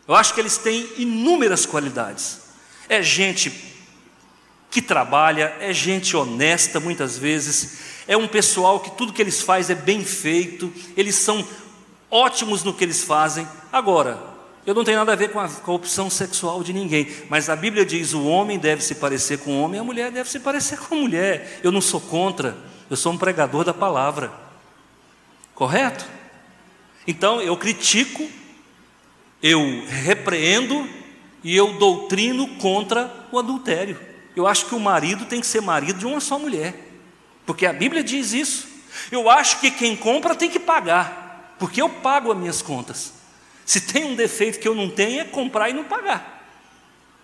Eu 0.09 0.15
acho 0.15 0.33
que 0.33 0.41
eles 0.41 0.57
têm 0.57 0.89
inúmeras 0.97 1.67
qualidades. 1.67 2.41
É 2.89 3.03
gente 3.03 3.72
que 4.73 4.81
trabalha, 4.81 5.55
é 5.61 5.71
gente 5.71 6.17
honesta 6.17 6.81
muitas 6.81 7.19
vezes, 7.19 7.79
é 8.09 8.17
um 8.17 8.27
pessoal 8.27 8.81
que 8.81 8.91
tudo 8.93 9.13
que 9.13 9.21
eles 9.21 9.43
fazem 9.43 9.77
é 9.77 9.79
bem 9.79 10.03
feito, 10.03 10.73
eles 10.97 11.15
são 11.15 11.47
ótimos 12.11 12.65
no 12.65 12.73
que 12.73 12.83
eles 12.83 13.05
fazem. 13.05 13.47
Agora, 13.71 14.19
eu 14.65 14.75
não 14.75 14.83
tenho 14.83 14.97
nada 14.97 15.13
a 15.13 15.17
ver 15.17 15.31
com 15.31 15.39
a, 15.39 15.51
opção 15.67 16.09
sexual 16.09 16.65
de 16.65 16.73
ninguém, 16.73 17.07
mas 17.29 17.51
a 17.51 17.55
Bíblia 17.55 17.85
diz: 17.85 18.15
o 18.15 18.25
homem 18.25 18.59
deve 18.59 18.83
se 18.83 18.95
parecer 18.95 19.41
com 19.41 19.51
o 19.59 19.63
homem, 19.63 19.79
a 19.79 19.85
mulher 19.85 20.11
deve 20.11 20.31
se 20.31 20.41
parecer 20.41 20.79
com 20.79 20.95
a 20.95 20.99
mulher. 20.99 21.61
Eu 21.63 21.71
não 21.71 21.83
sou 21.83 22.01
contra, 22.01 22.57
eu 22.89 22.97
sou 22.97 23.13
um 23.13 23.19
pregador 23.19 23.65
da 23.65 23.75
palavra, 23.75 24.33
correto? 25.55 26.07
Então 27.07 27.43
eu 27.43 27.59
critico, 27.59 28.27
eu 29.43 29.85
repreendo 29.87 30.89
e 31.45 31.55
eu 31.55 31.75
doutrino 31.75 32.49
contra 32.57 33.13
o 33.31 33.39
adultério. 33.39 34.12
Eu 34.35 34.47
acho 34.47 34.67
que 34.67 34.75
o 34.75 34.81
marido 34.81 35.27
tem 35.27 35.41
que 35.41 35.47
ser 35.47 35.61
marido 35.61 35.99
de 35.99 36.07
uma 36.07 36.21
só 36.21 36.39
mulher, 36.39 36.75
porque 37.45 37.67
a 37.67 37.73
Bíblia 37.73 38.03
diz 38.03 38.33
isso. 38.33 38.69
Eu 39.11 39.31
acho 39.31 39.61
que 39.61 39.71
quem 39.71 39.97
compra 39.97 40.35
tem 40.35 40.51
que 40.51 40.59
pagar, 40.59 41.55
porque 41.59 41.81
eu 41.81 41.89
pago 41.89 42.33
as 42.33 42.39
minhas 42.39 42.63
contas. 42.63 43.13
Se 43.65 43.81
tem 43.81 44.05
um 44.05 44.15
defeito 44.15 44.59
que 44.59 44.69
eu 44.69 44.75
não 44.75 44.91
tenho, 44.91 45.21
é 45.21 45.25
comprar 45.25 45.71
e 45.71 45.73
não 45.73 45.85
pagar. 45.85 46.33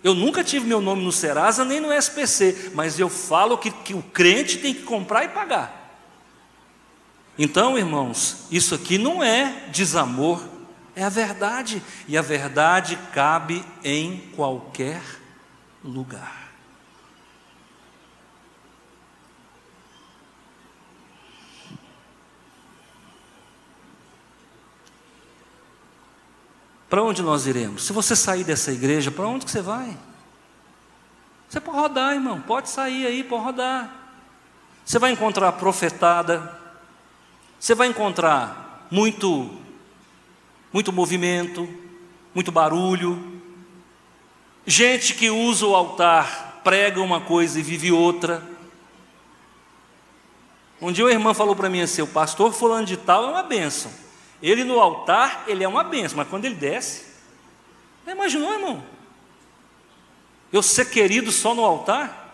Eu 0.02 0.14
nunca 0.14 0.44
tive 0.44 0.66
meu 0.66 0.80
nome 0.80 1.02
no 1.02 1.10
Serasa 1.10 1.64
nem 1.64 1.80
no 1.80 1.92
SPC, 1.92 2.70
mas 2.74 2.98
eu 2.98 3.08
falo 3.08 3.58
que, 3.58 3.70
que 3.70 3.94
o 3.94 4.02
crente 4.02 4.58
tem 4.58 4.72
que 4.72 4.82
comprar 4.82 5.24
e 5.24 5.28
pagar. 5.28 5.78
Então, 7.36 7.78
irmãos, 7.78 8.46
isso 8.50 8.74
aqui 8.74 8.98
não 8.98 9.22
é 9.22 9.64
desamor, 9.70 10.42
é 10.94 11.04
a 11.04 11.08
verdade, 11.08 11.82
e 12.06 12.16
a 12.16 12.22
verdade 12.22 12.98
cabe 13.12 13.64
em 13.84 14.18
qualquer 14.34 15.00
lugar. 15.84 16.47
Para 26.88 27.02
onde 27.02 27.22
nós 27.22 27.46
iremos? 27.46 27.84
Se 27.84 27.92
você 27.92 28.16
sair 28.16 28.44
dessa 28.44 28.72
igreja, 28.72 29.10
para 29.10 29.26
onde 29.26 29.44
que 29.44 29.50
você 29.50 29.60
vai? 29.60 29.96
Você 31.48 31.60
pode 31.60 31.78
rodar, 31.78 32.14
irmão, 32.14 32.40
pode 32.40 32.70
sair 32.70 33.06
aí, 33.06 33.24
pode 33.24 33.44
rodar. 33.44 33.94
Você 34.84 34.98
vai 34.98 35.12
encontrar 35.12 35.52
profetada, 35.52 36.58
você 37.58 37.74
vai 37.74 37.88
encontrar 37.88 38.86
muito, 38.90 39.50
muito 40.72 40.92
movimento, 40.92 41.68
muito 42.34 42.50
barulho, 42.50 43.40
gente 44.66 45.14
que 45.14 45.30
usa 45.30 45.66
o 45.66 45.74
altar, 45.74 46.60
prega 46.62 47.00
uma 47.00 47.20
coisa 47.20 47.58
e 47.58 47.62
vive 47.62 47.90
outra. 47.90 48.42
Um 50.80 50.92
dia 50.92 51.04
uma 51.04 51.10
irmã 51.10 51.34
falou 51.34 51.56
para 51.56 51.68
mim 51.68 51.80
assim: 51.80 52.02
o 52.02 52.06
pastor 52.06 52.52
fulano 52.52 52.86
de 52.86 52.96
tal 52.96 53.24
é 53.24 53.28
uma 53.28 53.42
bênção. 53.42 53.90
Ele 54.42 54.64
no 54.64 54.78
altar, 54.78 55.44
ele 55.46 55.64
é 55.64 55.68
uma 55.68 55.82
benção, 55.82 56.16
mas 56.16 56.28
quando 56.28 56.44
ele 56.44 56.54
desce, 56.54 57.06
já 58.06 58.12
imaginou, 58.12 58.52
irmão? 58.52 58.84
Eu 60.52 60.62
ser 60.62 60.90
querido 60.90 61.30
só 61.30 61.54
no 61.54 61.64
altar? 61.64 62.26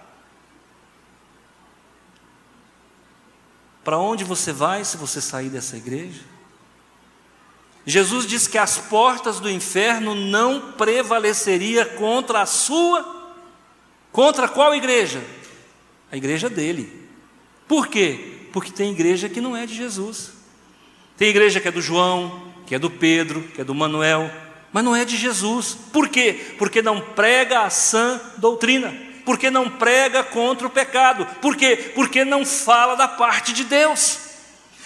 Para 3.82 3.98
onde 3.98 4.24
você 4.24 4.52
vai 4.52 4.84
se 4.84 4.96
você 4.96 5.20
sair 5.20 5.48
dessa 5.48 5.76
igreja? 5.76 6.22
Jesus 7.86 8.26
diz 8.26 8.46
que 8.46 8.56
as 8.56 8.78
portas 8.78 9.40
do 9.40 9.50
inferno 9.50 10.14
não 10.14 10.72
prevaleceria 10.72 11.84
contra 11.84 12.40
a 12.40 12.46
sua, 12.46 13.34
contra 14.10 14.48
qual 14.48 14.74
igreja? 14.74 15.22
A 16.10 16.16
igreja 16.16 16.48
dele. 16.48 17.08
Por 17.68 17.88
quê? 17.88 18.48
Porque 18.52 18.70
tem 18.70 18.92
igreja 18.92 19.28
que 19.28 19.40
não 19.40 19.56
é 19.56 19.66
de 19.66 19.74
Jesus. 19.74 20.33
Tem 21.16 21.28
igreja 21.28 21.60
que 21.60 21.68
é 21.68 21.72
do 21.72 21.80
João, 21.80 22.52
que 22.66 22.74
é 22.74 22.78
do 22.78 22.90
Pedro, 22.90 23.42
que 23.54 23.60
é 23.60 23.64
do 23.64 23.74
Manuel, 23.74 24.30
mas 24.72 24.84
não 24.84 24.96
é 24.96 25.04
de 25.04 25.16
Jesus. 25.16 25.76
Por 25.92 26.08
quê? 26.08 26.54
Porque 26.58 26.82
não 26.82 27.00
prega 27.00 27.60
a 27.60 27.70
sã 27.70 28.20
doutrina, 28.38 28.92
porque 29.24 29.50
não 29.50 29.70
prega 29.70 30.24
contra 30.24 30.66
o 30.66 30.70
pecado. 30.70 31.26
Por 31.40 31.56
quê? 31.56 31.92
Porque 31.94 32.24
não 32.24 32.44
fala 32.44 32.96
da 32.96 33.06
parte 33.06 33.52
de 33.52 33.64
Deus. 33.64 34.18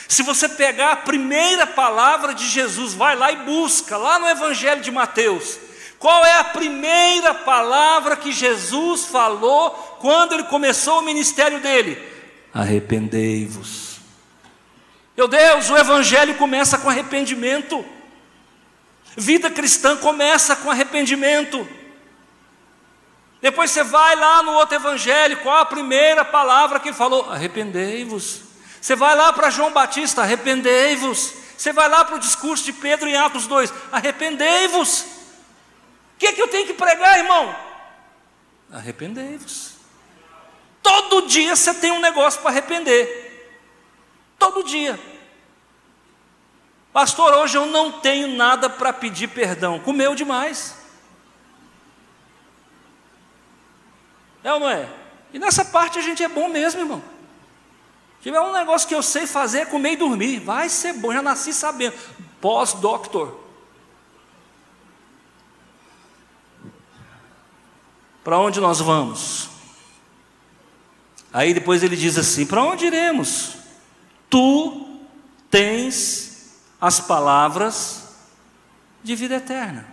Se 0.07 0.23
você 0.23 0.49
pegar 0.49 0.93
a 0.93 0.97
primeira 0.97 1.67
palavra 1.67 2.35
de 2.35 2.47
Jesus, 2.49 2.95
vai 2.95 3.15
lá 3.17 3.31
e 3.31 3.37
busca, 3.37 3.97
lá 3.97 4.19
no 4.19 4.29
Evangelho 4.29 4.81
de 4.81 4.91
Mateus, 4.91 5.59
qual 5.99 6.25
é 6.25 6.39
a 6.39 6.45
primeira 6.45 7.35
palavra 7.35 8.17
que 8.17 8.33
Jesus 8.33 9.07
falou 9.07 9.71
quando 10.01 10.35
ele 10.35 10.45
começou 10.45 11.01
o 11.01 11.05
ministério 11.05 11.61
dele? 11.61 11.99
Arrependei-vos. 12.55 13.78
Meu 15.19 15.27
Deus, 15.27 15.69
o 15.69 15.77
Evangelho 15.77 16.37
começa 16.37 16.79
com 16.79 16.89
arrependimento. 16.89 17.85
Vida 19.17 19.51
cristã 19.51 19.97
começa 19.97 20.55
com 20.55 20.71
arrependimento. 20.71 21.69
Depois 23.41 23.73
você 23.73 23.83
vai 23.83 24.15
lá 24.15 24.45
no 24.45 24.53
outro 24.53 24.77
evangelho, 24.77 25.39
qual 25.39 25.57
a 25.57 25.65
primeira 25.65 26.25
palavra 26.25 26.79
que 26.79 26.91
ele 26.91 26.97
falou? 26.97 27.29
Arrependei-vos. 27.33 28.43
Você 28.81 28.95
vai 28.95 29.17
lá 29.17 29.33
para 29.33 29.51
João 29.51 29.73
Batista, 29.73 30.23
arrependei-vos. 30.23 31.35
Você 31.57 31.73
vai 31.73 31.89
lá 31.89 32.05
para 32.05 32.15
o 32.15 32.21
discurso 32.21 32.65
de 32.65 32.73
Pedro 32.73 33.09
em 33.09 33.17
Atos 33.17 33.49
2, 33.49 33.75
arrependei-vos. 33.91 35.01
O 35.01 35.07
que, 36.19 36.29
é 36.29 36.33
que 36.33 36.41
eu 36.41 36.47
tenho 36.47 36.69
que 36.69 36.75
pregar, 36.75 37.19
irmão? 37.19 37.57
Arrependei-vos. 38.73 39.73
Todo 40.81 41.27
dia 41.27 41.57
você 41.57 41.75
tem 41.75 41.91
um 41.91 42.01
negócio 42.01 42.41
para 42.41 42.51
arrepender. 42.51 43.28
Todo 44.39 44.63
dia. 44.63 44.99
Pastor, 46.93 47.35
hoje 47.35 47.57
eu 47.57 47.67
não 47.67 47.93
tenho 47.93 48.29
nada 48.29 48.71
para 48.71 48.93
pedir 48.93 49.29
perdão. 49.29 49.79
Comeu 49.79 50.15
demais. 50.15 50.77
É 54.43 54.53
ou 54.53 54.61
não 54.61 54.69
é? 54.69 54.89
E 55.33 55.39
nessa 55.39 55.65
parte 55.65 55.99
a 55.99 56.03
gente 56.03 56.23
é 56.23 56.29
bom 56.29 56.49
mesmo, 56.49 56.81
irmão. 56.81 57.03
Se 58.17 58.25
tiver 58.25 58.41
um 58.41 58.53
negócio 58.53 58.89
que 58.89 58.95
eu 58.95 59.03
sei 59.03 59.27
fazer 59.27 59.61
é 59.61 59.67
comer 59.67 59.93
e 59.93 59.97
dormir. 59.97 60.41
Vai 60.41 60.69
ser 60.69 60.95
bom, 60.95 61.13
já 61.13 61.23
nasci 61.23 61.53
sabendo. 61.53 61.97
Pós-doctor. 62.41 63.39
Para 68.25 68.39
onde 68.39 68.61
nós 68.61 68.81
vamos? 68.81 69.49
Aí 71.33 71.55
depois 71.55 71.83
ele 71.83 71.97
diz 71.97 72.19
assim: 72.19 72.47
Para 72.47 72.63
onde 72.63 72.87
iremos? 72.87 73.57
Tu 74.29 74.87
tens 75.51 76.59
as 76.81 77.01
palavras 77.01 78.09
de 79.03 79.15
vida 79.15 79.37
eterna. 79.37 79.87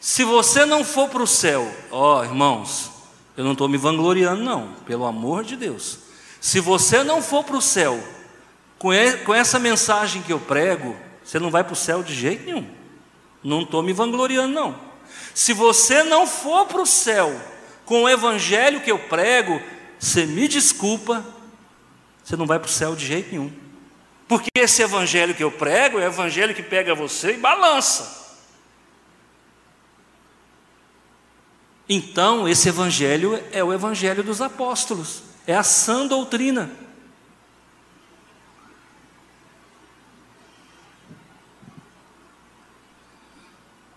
Se 0.00 0.24
você 0.24 0.64
não 0.64 0.84
for 0.84 1.08
para 1.08 1.22
o 1.22 1.26
céu, 1.26 1.68
ó 1.90 2.22
irmãos, 2.22 2.90
eu 3.36 3.44
não 3.44 3.52
estou 3.52 3.68
me 3.68 3.76
vangloriando, 3.76 4.42
não, 4.42 4.72
pelo 4.86 5.04
amor 5.04 5.44
de 5.44 5.56
Deus. 5.56 5.98
Se 6.40 6.60
você 6.60 7.02
não 7.02 7.20
for 7.20 7.44
para 7.44 7.56
o 7.56 7.62
céu, 7.62 8.02
com, 8.78 8.90
com 9.24 9.34
essa 9.34 9.58
mensagem 9.58 10.22
que 10.22 10.32
eu 10.32 10.38
prego, 10.38 10.96
você 11.24 11.38
não 11.38 11.50
vai 11.50 11.64
para 11.64 11.72
o 11.72 11.76
céu 11.76 12.02
de 12.02 12.14
jeito 12.14 12.46
nenhum. 12.46 12.68
Não 13.42 13.62
estou 13.62 13.82
me 13.82 13.92
vangloriando, 13.92 14.54
não. 14.54 14.78
Se 15.34 15.52
você 15.52 16.02
não 16.02 16.26
for 16.26 16.66
para 16.66 16.80
o 16.80 16.86
céu 16.86 17.38
com 17.84 18.04
o 18.04 18.08
evangelho 18.08 18.80
que 18.80 18.90
eu 18.90 18.98
prego, 18.98 19.60
você 19.98 20.24
me 20.24 20.48
desculpa, 20.48 21.24
você 22.26 22.36
não 22.36 22.44
vai 22.44 22.58
para 22.58 22.66
o 22.66 22.70
céu 22.70 22.96
de 22.96 23.06
jeito 23.06 23.30
nenhum. 23.30 23.52
Porque 24.26 24.50
esse 24.56 24.82
evangelho 24.82 25.32
que 25.32 25.44
eu 25.44 25.52
prego 25.52 26.00
é 26.00 26.06
o 26.06 26.08
evangelho 26.08 26.56
que 26.56 26.62
pega 26.62 26.92
você 26.92 27.34
e 27.34 27.36
balança. 27.36 28.34
Então, 31.88 32.48
esse 32.48 32.68
evangelho 32.68 33.40
é 33.52 33.62
o 33.62 33.72
evangelho 33.72 34.24
dos 34.24 34.42
apóstolos, 34.42 35.22
é 35.46 35.54
a 35.54 35.62
sã 35.62 36.04
doutrina. 36.04 36.68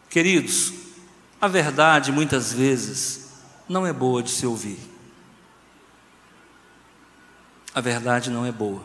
Queridos, 0.07 0.71
a 1.41 1.47
verdade 1.47 2.11
muitas 2.11 2.53
vezes 2.53 3.31
não 3.67 3.87
é 3.87 3.93
boa 3.93 4.21
de 4.21 4.29
se 4.29 4.45
ouvir 4.45 4.88
a 7.73 7.81
verdade 7.81 8.29
não 8.29 8.45
é 8.45 8.51
boa. 8.51 8.83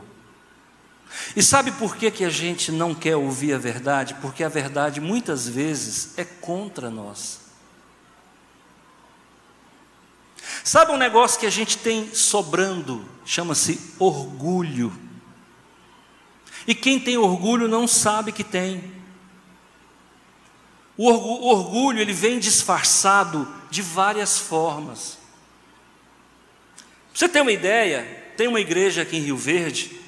E 1.37 1.43
sabe 1.43 1.71
por 1.73 1.97
que, 1.97 2.11
que 2.11 2.25
a 2.25 2.31
gente 2.31 2.73
não 2.73 2.95
quer 2.95 3.17
ouvir 3.17 3.55
a 3.55 3.59
verdade? 3.59 4.15
Porque 4.15 4.43
a 4.43 4.49
verdade 4.49 5.01
muitas 5.01 5.49
vezes 5.49 6.19
é 6.19 6.25
contra 6.25 6.91
nós. 6.91 7.41
Sabe 10.63 10.93
um 10.93 10.97
negócio 10.97 11.39
que 11.39 11.47
a 11.47 11.51
gente 11.51 11.79
tem 11.79 12.15
sobrando? 12.15 13.05
Chama-se 13.25 13.81
orgulho. 13.99 14.93
E 16.67 16.75
quem 16.75 16.99
tem 16.99 17.17
orgulho 17.17 17.69
não 17.69 17.87
sabe 17.87 18.33
que 18.33 18.45
tem. 18.45 18.93
O 20.97 21.09
orgulho 21.09 22.01
ele 22.01 22.13
vem 22.13 22.39
disfarçado 22.39 23.53
de 23.71 23.83
várias 23.83 24.39
formas. 24.39 25.19
Pra 27.11 27.19
você 27.19 27.29
ter 27.29 27.41
uma 27.41 27.53
ideia, 27.53 28.24
tem 28.37 28.49
uma 28.49 28.61
igreja 28.61 29.03
aqui 29.03 29.17
em 29.17 29.21
Rio 29.21 29.37
Verde. 29.37 30.01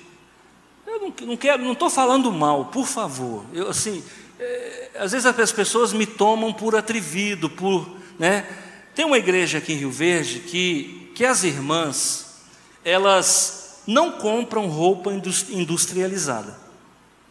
Eu 0.87 1.01
não, 1.01 1.15
não 1.29 1.37
quero, 1.37 1.63
não 1.63 1.73
estou 1.73 1.91
falando 1.91 2.31
mal, 2.33 2.67
por 2.67 2.87
favor. 2.87 3.45
Eu 3.53 3.69
assim, 3.69 4.03
é, 4.39 4.91
às 4.99 5.13
vezes 5.13 5.27
as 5.27 5.53
pessoas 5.53 5.93
me 5.93 6.07
tomam 6.07 6.53
por 6.53 6.77
atrevido, 6.77 7.49
por, 7.51 7.89
né? 8.19 8.47
Tem 8.95 9.05
uma 9.05 9.19
igreja 9.19 9.59
aqui 9.59 9.75
em 9.75 9.77
Rio 9.77 9.91
Verde 9.91 10.41
que, 10.41 11.13
que 11.15 11.25
as 11.25 11.45
irmãs, 11.45 12.43
elas 12.85 13.83
não 13.87 14.13
compram 14.13 14.67
roupa 14.67 15.13
industrializada. 15.13 16.57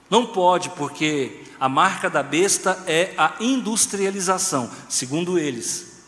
Não 0.09 0.27
pode, 0.27 0.69
porque 0.69 1.41
a 1.59 1.67
marca 1.67 2.09
da 2.09 2.21
besta 2.21 2.83
é 2.85 3.13
a 3.17 3.33
industrialização, 3.39 4.69
segundo 4.87 5.39
eles. 5.39 6.03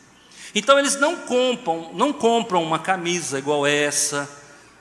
Então 0.53 0.77
eles 0.77 0.99
não 0.99 1.17
compram, 1.17 1.91
não 1.93 2.13
compram 2.13 2.63
uma 2.63 2.79
camisa 2.79 3.39
igual 3.39 3.65
essa, 3.65 4.29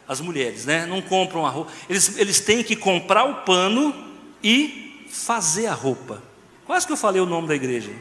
as 0.08 0.20
mulheres, 0.20 0.64
né? 0.64 0.86
Não 0.86 1.02
compram 1.02 1.44
a 1.46 1.50
roupa. 1.50 1.72
Eles, 1.88 2.16
eles 2.16 2.40
têm 2.40 2.62
que 2.62 2.76
comprar 2.76 3.24
o 3.24 3.42
pano 3.42 3.94
e 4.42 5.06
fazer 5.10 5.66
a 5.66 5.74
roupa. 5.74 6.22
Quase 6.64 6.86
que 6.86 6.92
eu 6.92 6.96
falei 6.96 7.20
o 7.20 7.26
nome 7.26 7.48
da 7.48 7.54
igreja. 7.54 7.92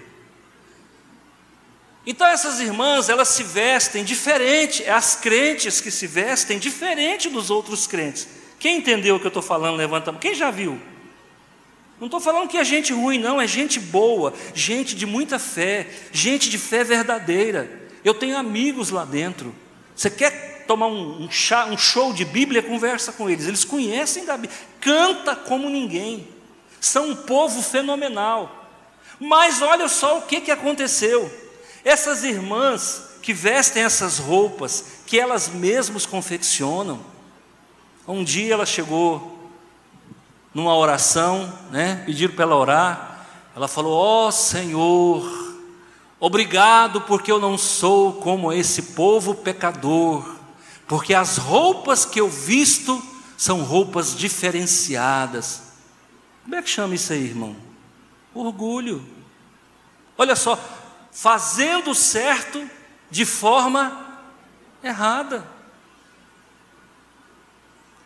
Então 2.06 2.28
essas 2.28 2.60
irmãs, 2.60 3.10
elas 3.10 3.30
se 3.30 3.44
vestem 3.44 4.04
diferente, 4.04 4.84
é 4.84 4.92
as 4.92 5.16
crentes 5.16 5.82
que 5.82 5.90
se 5.90 6.06
vestem 6.06 6.60
diferente 6.60 7.30
dos 7.30 7.50
outros 7.50 7.88
crentes. 7.88 8.28
Quem 8.60 8.78
entendeu 8.78 9.16
o 9.16 9.20
que 9.20 9.26
eu 9.26 9.30
estou 9.30 9.42
falando, 9.42 9.76
levanta 9.76 10.10
a 10.10 10.14
mão. 10.14 10.22
Quem 10.22 10.36
já 10.36 10.52
viu? 10.52 10.80
Não 12.00 12.08
estou 12.08 12.20
falando 12.20 12.50
que 12.50 12.58
é 12.58 12.64
gente 12.64 12.94
ruim, 12.94 13.18
não, 13.18 13.40
é 13.42 13.48
gente 13.48 13.80
boa, 13.80 14.34
gente 14.54 14.96
de 14.96 15.06
muita 15.06 15.40
fé, 15.40 15.88
gente 16.12 16.50
de 16.50 16.58
fé 16.58 16.84
verdadeira. 16.84 17.90
Eu 18.04 18.14
tenho 18.14 18.38
amigos 18.38 18.92
lá 18.92 19.06
dentro. 19.06 19.56
Você 19.96 20.10
quer 20.10 20.55
tomar 20.66 20.88
um, 20.88 21.24
um, 21.24 21.32
chá, 21.32 21.66
um 21.66 21.78
show 21.78 22.14
de 22.14 22.26
Bíblia? 22.26 22.62
Conversa 22.62 23.12
com 23.12 23.30
eles. 23.30 23.48
Eles 23.48 23.64
conhecem 23.64 24.26
da 24.26 24.38
Bíblia, 24.38 24.60
canta 24.80 25.36
como 25.36 25.70
ninguém. 25.70 26.28
São 26.80 27.10
um 27.10 27.16
povo 27.16 27.62
fenomenal. 27.62 28.70
Mas 29.20 29.62
olha 29.62 29.88
só 29.88 30.20
o 30.20 30.22
que, 30.24 30.42
que 30.42 30.52
aconteceu. 30.52 31.32
Essas 31.84 32.24
irmãs 32.24 33.16
que 33.22 33.34
vestem 33.34 33.84
essas 33.84 34.20
roupas, 34.20 34.86
que 35.08 35.20
elas 35.20 35.50
mesmas 35.50 36.06
confeccionam. 36.06 37.00
Um 38.08 38.24
dia 38.24 38.54
ela 38.54 38.66
chegou 38.66 39.50
numa 40.54 40.76
oração, 40.76 41.52
né? 41.72 42.04
Pediram 42.06 42.36
para 42.36 42.44
ela 42.44 42.56
orar. 42.56 43.26
Ela 43.56 43.68
falou: 43.68 43.94
Ó 43.94 44.28
oh, 44.28 44.32
Senhor, 44.32 45.56
obrigado 46.20 47.02
porque 47.02 47.32
eu 47.32 47.40
não 47.40 47.58
sou 47.58 48.14
como 48.14 48.54
esse 48.54 48.82
povo 48.94 49.34
pecador, 49.34 50.35
porque 50.88 51.14
as 51.14 51.38
roupas 51.38 52.06
que 52.06 52.20
eu 52.20 52.30
visto 52.30 53.02
são 53.38 53.64
roupas 53.64 54.16
diferenciadas. 54.16 55.62
Como 56.44 56.56
é 56.56 56.62
que 56.62 56.70
chama 56.70 56.96
isso 56.96 57.12
aí, 57.12 57.24
irmão? 57.24 57.56
Orgulho. 58.34 59.06
Olha 60.18 60.36
só, 60.36 60.60
fazendo 61.12 61.94
certo 61.96 62.70
de 63.10 63.26
forma 63.26 64.20
errada. 64.84 65.56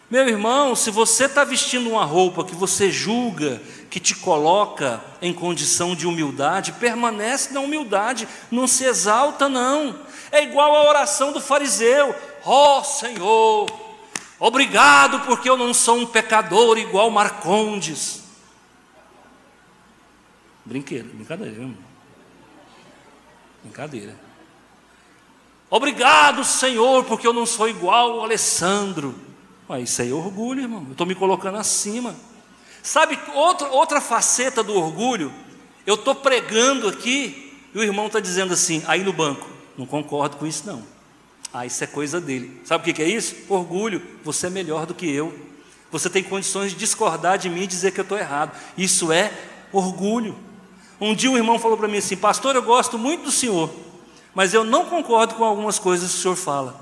Meu 0.09 0.27
irmão, 0.27 0.75
se 0.75 0.89
você 0.89 1.25
está 1.25 1.43
vestindo 1.43 1.87
uma 1.87 2.03
roupa 2.03 2.43
que 2.43 2.55
você 2.55 2.91
julga, 2.91 3.61
que 3.91 3.99
te 3.99 4.15
coloca 4.15 4.99
em 5.21 5.31
condição 5.31 5.95
de 5.95 6.07
humildade, 6.07 6.71
permanece 6.73 7.53
na 7.53 7.59
humildade, 7.59 8.27
não 8.49 8.65
se 8.65 8.85
exalta, 8.85 9.47
não. 9.47 9.99
É 10.31 10.43
igual 10.43 10.75
a 10.75 10.89
oração 10.89 11.31
do 11.31 11.39
fariseu: 11.39 12.15
Ó 12.45 12.79
oh, 12.79 12.83
Senhor, 12.83 13.67
obrigado 14.39 15.21
porque 15.25 15.49
eu 15.49 15.57
não 15.57 15.73
sou 15.73 15.97
um 15.97 16.05
pecador 16.05 16.77
igual 16.77 17.09
Marcondes. 17.09 18.23
Brinquedo, 20.65 21.13
brincadeira, 21.13 21.53
irmão. 21.53 21.77
Brincadeira. 23.63 24.15
Obrigado, 25.69 26.43
Senhor, 26.43 27.03
porque 27.05 27.27
eu 27.27 27.33
não 27.33 27.45
sou 27.45 27.67
igual 27.69 28.21
Alessandro. 28.21 29.15
Ué, 29.69 29.81
isso 29.81 30.01
aí 30.01 30.09
é 30.09 30.13
orgulho, 30.13 30.61
irmão. 30.61 30.83
Eu 30.87 30.93
estou 30.93 31.05
me 31.05 31.13
colocando 31.13 31.57
acima. 31.57 32.15
Sabe 32.81 33.19
outra, 33.33 33.67
outra 33.69 34.01
faceta 34.01 34.63
do 34.63 34.73
orgulho? 34.73 35.31
Eu 35.85 35.95
estou 35.95 36.15
pregando 36.15 36.87
aqui 36.87 37.49
e 37.73 37.77
o 37.77 37.83
irmão 37.83 38.07
está 38.07 38.19
dizendo 38.19 38.53
assim, 38.53 38.83
aí 38.87 39.03
no 39.03 39.13
banco, 39.13 39.47
não 39.77 39.85
concordo 39.85 40.37
com 40.37 40.47
isso 40.47 40.65
não. 40.65 40.83
Ah, 41.53 41.65
isso 41.65 41.83
é 41.83 41.87
coisa 41.87 42.21
dele. 42.21 42.61
Sabe 42.63 42.89
o 42.89 42.93
que 42.93 43.01
é 43.01 43.07
isso? 43.07 43.35
Orgulho. 43.49 44.01
Você 44.23 44.47
é 44.47 44.49
melhor 44.49 44.85
do 44.85 44.93
que 44.93 45.09
eu. 45.09 45.33
Você 45.91 46.09
tem 46.09 46.23
condições 46.23 46.71
de 46.71 46.77
discordar 46.77 47.37
de 47.37 47.49
mim 47.49 47.63
e 47.63 47.67
dizer 47.67 47.91
que 47.91 47.99
eu 47.99 48.03
estou 48.03 48.17
errado. 48.17 48.55
Isso 48.77 49.11
é 49.11 49.31
orgulho. 49.71 50.35
Um 51.01 51.15
dia 51.15 51.31
um 51.31 51.37
irmão 51.37 51.57
falou 51.57 51.77
para 51.77 51.87
mim 51.87 51.97
assim, 51.97 52.17
pastor, 52.17 52.55
eu 52.55 52.61
gosto 52.61 52.97
muito 52.97 53.23
do 53.23 53.31
senhor, 53.31 53.71
mas 54.35 54.53
eu 54.53 54.65
não 54.65 54.85
concordo 54.85 55.35
com 55.35 55.45
algumas 55.45 55.79
coisas 55.79 56.11
que 56.11 56.17
o 56.17 56.21
senhor 56.21 56.35
fala. 56.35 56.79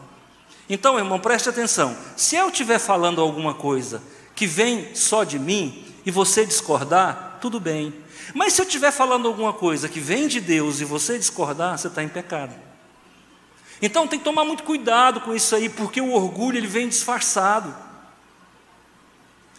Então, 0.69 0.97
irmão, 0.97 1.19
preste 1.19 1.47
atenção. 1.47 1.95
Se 2.15 2.35
eu 2.35 2.49
estiver 2.49 2.79
falando 2.79 3.21
alguma 3.21 3.53
coisa 3.53 4.01
que 4.35 4.45
vem 4.45 4.93
só 4.95 5.23
de 5.23 5.39
mim 5.39 5.85
e 6.05 6.11
você 6.11 6.45
discordar, 6.45 7.37
tudo 7.39 7.59
bem. 7.59 7.93
Mas 8.33 8.53
se 8.53 8.61
eu 8.61 8.65
estiver 8.65 8.91
falando 8.91 9.27
alguma 9.27 9.53
coisa 9.53 9.87
que 9.87 9.99
vem 9.99 10.27
de 10.27 10.41
Deus 10.41 10.81
e 10.81 10.85
você 10.85 11.17
discordar, 11.17 11.77
você 11.77 11.87
está 11.87 12.03
em 12.03 12.09
pecado. 12.09 12.66
Então 13.81 14.07
tem 14.07 14.17
que 14.17 14.25
tomar 14.25 14.43
muito 14.43 14.63
cuidado 14.63 15.21
com 15.21 15.35
isso 15.35 15.55
aí, 15.55 15.69
porque 15.69 16.01
o 16.01 16.13
orgulho 16.13 16.57
ele 16.57 16.67
vem 16.67 16.87
disfarçado. 16.87 17.75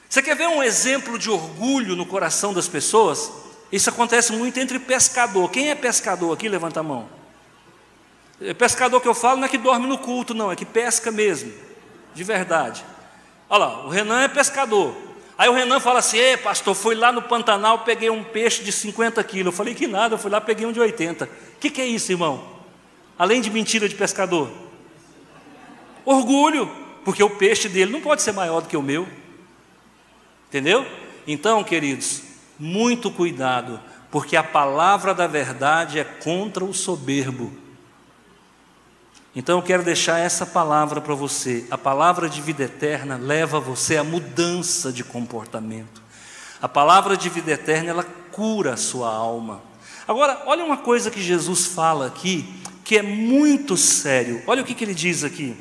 Você 0.08 0.22
quer 0.22 0.34
ver 0.34 0.48
um 0.48 0.62
exemplo 0.62 1.18
de 1.18 1.30
orgulho 1.30 1.94
no 1.94 2.06
coração 2.06 2.52
das 2.52 2.66
pessoas? 2.66 3.30
Isso 3.70 3.90
acontece 3.90 4.32
muito 4.32 4.58
entre 4.58 4.78
pescador. 4.78 5.50
Quem 5.50 5.70
é 5.70 5.74
pescador 5.74 6.32
aqui? 6.32 6.48
Levanta 6.48 6.80
a 6.80 6.82
mão. 6.82 7.08
É 8.40 8.54
pescador 8.54 9.00
que 9.00 9.08
eu 9.08 9.14
falo 9.14 9.38
não 9.38 9.46
é 9.46 9.48
que 9.48 9.58
dorme 9.58 9.86
no 9.86 9.98
culto, 9.98 10.32
não, 10.32 10.50
é 10.50 10.56
que 10.56 10.64
pesca 10.64 11.10
mesmo, 11.10 11.52
de 12.14 12.24
verdade. 12.24 12.84
Olha 13.50 13.66
lá, 13.66 13.86
o 13.86 13.88
Renan 13.88 14.22
é 14.22 14.28
pescador. 14.28 14.94
Aí 15.36 15.48
o 15.48 15.52
Renan 15.52 15.80
fala 15.80 15.98
assim: 15.98 16.18
Ei, 16.18 16.36
pastor, 16.36 16.74
fui 16.74 16.94
lá 16.94 17.12
no 17.12 17.22
Pantanal, 17.22 17.80
peguei 17.80 18.10
um 18.10 18.24
peixe 18.24 18.62
de 18.62 18.72
50 18.72 19.22
quilos. 19.24 19.46
Eu 19.46 19.52
falei: 19.52 19.74
Que 19.74 19.86
nada, 19.86 20.14
eu 20.14 20.18
fui 20.18 20.30
lá, 20.30 20.40
peguei 20.40 20.66
um 20.66 20.72
de 20.72 20.80
80. 20.80 21.24
O 21.24 21.28
que, 21.60 21.70
que 21.70 21.80
é 21.80 21.86
isso, 21.86 22.12
irmão? 22.12 22.57
Além 23.18 23.40
de 23.40 23.50
mentira 23.50 23.88
de 23.88 23.94
pescador? 23.94 24.50
Orgulho, 26.04 26.70
porque 27.04 27.22
o 27.22 27.30
peixe 27.30 27.68
dele 27.68 27.92
não 27.92 28.00
pode 28.00 28.22
ser 28.22 28.32
maior 28.32 28.60
do 28.60 28.68
que 28.68 28.76
o 28.76 28.82
meu. 28.82 29.08
Entendeu? 30.48 30.86
Então, 31.26 31.62
queridos, 31.64 32.22
muito 32.58 33.10
cuidado, 33.10 33.80
porque 34.10 34.36
a 34.36 34.42
palavra 34.42 35.14
da 35.14 35.26
verdade 35.26 35.98
é 35.98 36.04
contra 36.04 36.64
o 36.64 36.72
soberbo. 36.72 37.52
Então 39.36 39.58
eu 39.58 39.62
quero 39.62 39.82
deixar 39.84 40.18
essa 40.18 40.46
palavra 40.46 41.00
para 41.00 41.14
você. 41.14 41.66
A 41.70 41.78
palavra 41.78 42.28
de 42.28 42.40
vida 42.40 42.64
eterna 42.64 43.16
leva 43.16 43.60
você 43.60 43.96
à 43.96 44.02
mudança 44.02 44.92
de 44.92 45.04
comportamento. 45.04 46.02
A 46.60 46.68
palavra 46.68 47.16
de 47.16 47.28
vida 47.28 47.52
eterna, 47.52 47.90
ela 47.90 48.04
cura 48.32 48.74
a 48.74 48.76
sua 48.76 49.08
alma. 49.14 49.60
Agora, 50.08 50.42
olha 50.46 50.64
uma 50.64 50.78
coisa 50.78 51.10
que 51.10 51.20
Jesus 51.20 51.66
fala 51.66 52.06
aqui, 52.06 52.57
que 52.88 52.96
é 52.96 53.02
muito 53.02 53.76
sério. 53.76 54.42
Olha 54.46 54.62
o 54.62 54.64
que, 54.64 54.74
que 54.74 54.82
ele 54.82 54.94
diz 54.94 55.22
aqui. 55.22 55.54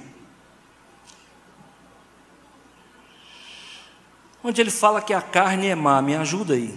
Onde 4.41 4.61
ele 4.61 4.71
fala 4.71 5.01
que 5.01 5.13
a 5.13 5.21
carne 5.21 5.67
é 5.67 5.75
má, 5.75 6.01
me 6.01 6.15
ajuda 6.15 6.53
aí. 6.53 6.73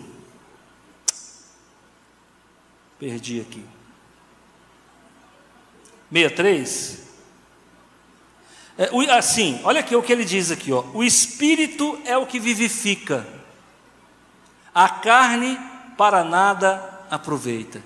Perdi 2.99 3.41
aqui. 3.41 3.65
63. 6.13 6.99
É, 8.77 8.91
assim, 9.17 9.61
olha 9.63 9.79
aqui 9.79 9.95
o 9.95 10.03
que 10.03 10.13
ele 10.13 10.25
diz 10.25 10.51
aqui, 10.51 10.73
ó. 10.73 10.85
O 10.93 11.05
espírito 11.05 11.97
é 12.05 12.19
o 12.19 12.27
que 12.27 12.41
vivifica. 12.41 13.25
A 14.75 14.89
carne 14.89 15.57
para 15.97 16.25
nada 16.25 17.07
aproveita. 17.09 17.81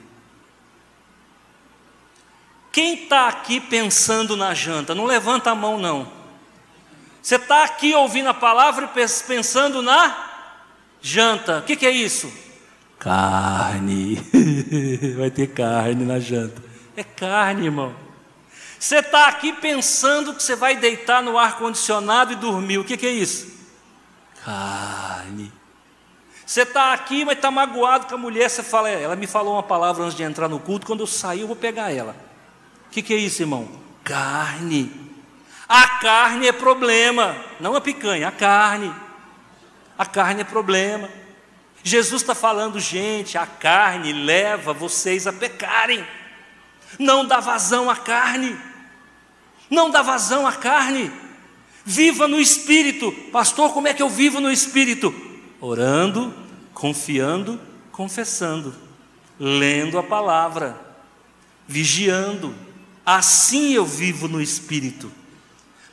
Quem 2.74 3.04
está 3.04 3.28
aqui 3.28 3.60
pensando 3.60 4.36
na 4.36 4.52
janta? 4.52 4.96
Não 4.96 5.04
levanta 5.04 5.52
a 5.52 5.54
mão, 5.54 5.78
não. 5.78 6.10
Você 7.22 7.36
está 7.36 7.62
aqui 7.62 7.94
ouvindo 7.94 8.28
a 8.28 8.34
palavra 8.34 8.90
e 8.92 9.08
pensando 9.28 9.80
na 9.80 10.50
janta. 11.00 11.60
O 11.60 11.62
que, 11.62 11.76
que 11.76 11.86
é 11.86 11.92
isso? 11.92 12.32
Carne. 12.98 14.16
Vai 15.16 15.30
ter 15.30 15.46
carne 15.54 16.04
na 16.04 16.18
janta. 16.18 16.60
É 16.96 17.04
carne, 17.04 17.66
irmão. 17.66 17.94
Você 18.76 18.96
está 18.96 19.28
aqui 19.28 19.52
pensando 19.52 20.34
que 20.34 20.42
você 20.42 20.56
vai 20.56 20.74
deitar 20.74 21.22
no 21.22 21.38
ar-condicionado 21.38 22.32
e 22.32 22.36
dormir. 22.36 22.78
O 22.78 22.84
que, 22.84 22.96
que 22.96 23.06
é 23.06 23.12
isso? 23.12 23.54
Carne. 24.44 25.52
Você 26.44 26.62
está 26.62 26.92
aqui, 26.92 27.24
mas 27.24 27.36
está 27.36 27.52
magoado 27.52 28.06
com 28.06 28.16
a 28.16 28.18
mulher. 28.18 28.50
Você 28.50 28.64
fala, 28.64 28.90
é, 28.90 29.04
ela 29.04 29.14
me 29.14 29.28
falou 29.28 29.52
uma 29.52 29.62
palavra 29.62 30.02
antes 30.02 30.16
de 30.16 30.24
entrar 30.24 30.48
no 30.48 30.58
culto. 30.58 30.84
Quando 30.84 31.00
eu 31.00 31.06
sair, 31.06 31.42
eu 31.42 31.46
vou 31.46 31.54
pegar 31.54 31.92
ela. 31.92 32.23
Que, 32.94 33.02
que 33.02 33.12
é 33.12 33.16
isso, 33.16 33.42
irmão? 33.42 33.68
Carne. 34.04 34.88
A 35.68 35.98
carne 35.98 36.46
é 36.46 36.52
problema, 36.52 37.36
não 37.58 37.74
a 37.74 37.80
picanha, 37.80 38.28
a 38.28 38.30
carne. 38.30 38.94
A 39.98 40.06
carne 40.06 40.42
é 40.42 40.44
problema. 40.44 41.10
Jesus 41.82 42.22
está 42.22 42.36
falando, 42.36 42.78
gente, 42.78 43.36
a 43.36 43.46
carne 43.46 44.12
leva 44.12 44.72
vocês 44.72 45.26
a 45.26 45.32
pecarem. 45.32 46.06
Não 46.96 47.26
dá 47.26 47.40
vazão 47.40 47.90
à 47.90 47.96
carne. 47.96 48.56
Não 49.68 49.90
dá 49.90 50.00
vazão 50.00 50.46
à 50.46 50.52
carne. 50.52 51.10
Viva 51.84 52.28
no 52.28 52.38
espírito. 52.38 53.10
Pastor, 53.32 53.72
como 53.72 53.88
é 53.88 53.92
que 53.92 54.02
eu 54.04 54.08
vivo 54.08 54.38
no 54.38 54.52
espírito? 54.52 55.12
Orando, 55.60 56.32
confiando, 56.72 57.60
confessando, 57.90 58.72
lendo 59.36 59.98
a 59.98 60.02
palavra, 60.04 60.80
vigiando. 61.66 62.54
Assim 63.04 63.72
eu 63.72 63.84
vivo 63.84 64.28
no 64.28 64.40
espírito. 64.40 65.10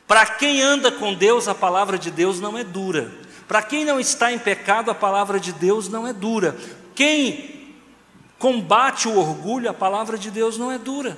Para 0.08 0.26
quem 0.26 0.62
anda 0.62 0.92
com 0.92 1.14
Deus, 1.14 1.48
a 1.48 1.56
palavra 1.56 1.98
de 1.98 2.12
Deus 2.12 2.40
não 2.40 2.58
é 2.58 2.64
dura. 2.64 3.12
Para 3.48 3.62
quem 3.62 3.84
não 3.84 4.00
está 4.00 4.32
em 4.32 4.40
pecado, 4.40 4.92
a 4.92 4.96
palavra 4.96 5.40
de 5.40 5.52
Deus 5.52 5.90
não 5.90 6.08
é 6.08 6.14
dura. 6.14 6.58
Quem 6.96 7.76
combate 8.40 9.08
o 9.08 9.18
orgulho, 9.18 9.70
a 9.70 9.74
palavra 9.74 10.18
de 10.18 10.32
Deus 10.32 10.58
não 10.58 10.72
é 10.72 10.78
dura. 10.78 11.18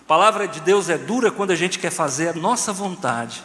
A 0.00 0.04
palavra 0.04 0.46
de 0.46 0.60
Deus 0.60 0.88
é 0.88 0.98
dura 0.98 1.30
quando 1.30 1.50
a 1.50 1.56
gente 1.56 1.78
quer 1.78 1.90
fazer 1.90 2.28
a 2.28 2.34
nossa 2.34 2.72
vontade. 2.72 3.42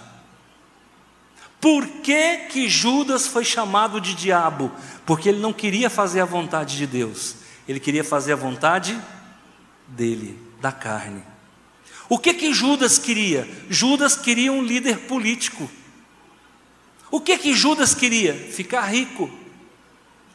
Por 1.59 1.87
que, 1.87 2.37
que 2.49 2.69
Judas 2.69 3.27
foi 3.27 3.43
chamado 3.43 3.99
de 3.99 4.13
diabo? 4.13 4.71
Porque 5.05 5.29
ele 5.29 5.39
não 5.39 5.51
queria 5.53 5.89
fazer 5.89 6.21
a 6.21 6.25
vontade 6.25 6.77
de 6.77 6.85
Deus, 6.85 7.35
ele 7.67 7.79
queria 7.79 8.03
fazer 8.03 8.33
a 8.33 8.37
vontade 8.37 8.99
dele, 9.87 10.39
da 10.61 10.71
carne. 10.71 11.23
O 12.09 12.17
que 12.17 12.33
que 12.33 12.53
Judas 12.53 12.97
queria? 12.97 13.47
Judas 13.69 14.15
queria 14.15 14.51
um 14.51 14.63
líder 14.63 14.99
político. 14.99 15.69
O 17.11 17.19
que 17.19 17.37
que 17.37 17.53
Judas 17.53 17.93
queria? 17.93 18.33
Ficar 18.33 18.81
rico. 18.81 19.29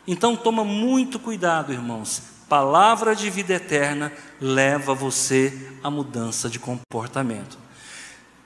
Então 0.07 0.37
toma 0.37 0.65
muito 0.65 1.19
cuidado, 1.19 1.73
irmãos. 1.73 2.23
Palavra 2.49 3.17
de 3.17 3.31
vida 3.31 3.55
eterna 3.55 4.13
leva 4.41 4.95
você 4.95 5.71
à 5.83 5.91
mudança 5.91 6.51
de 6.51 6.59
comportamento. 6.59 7.57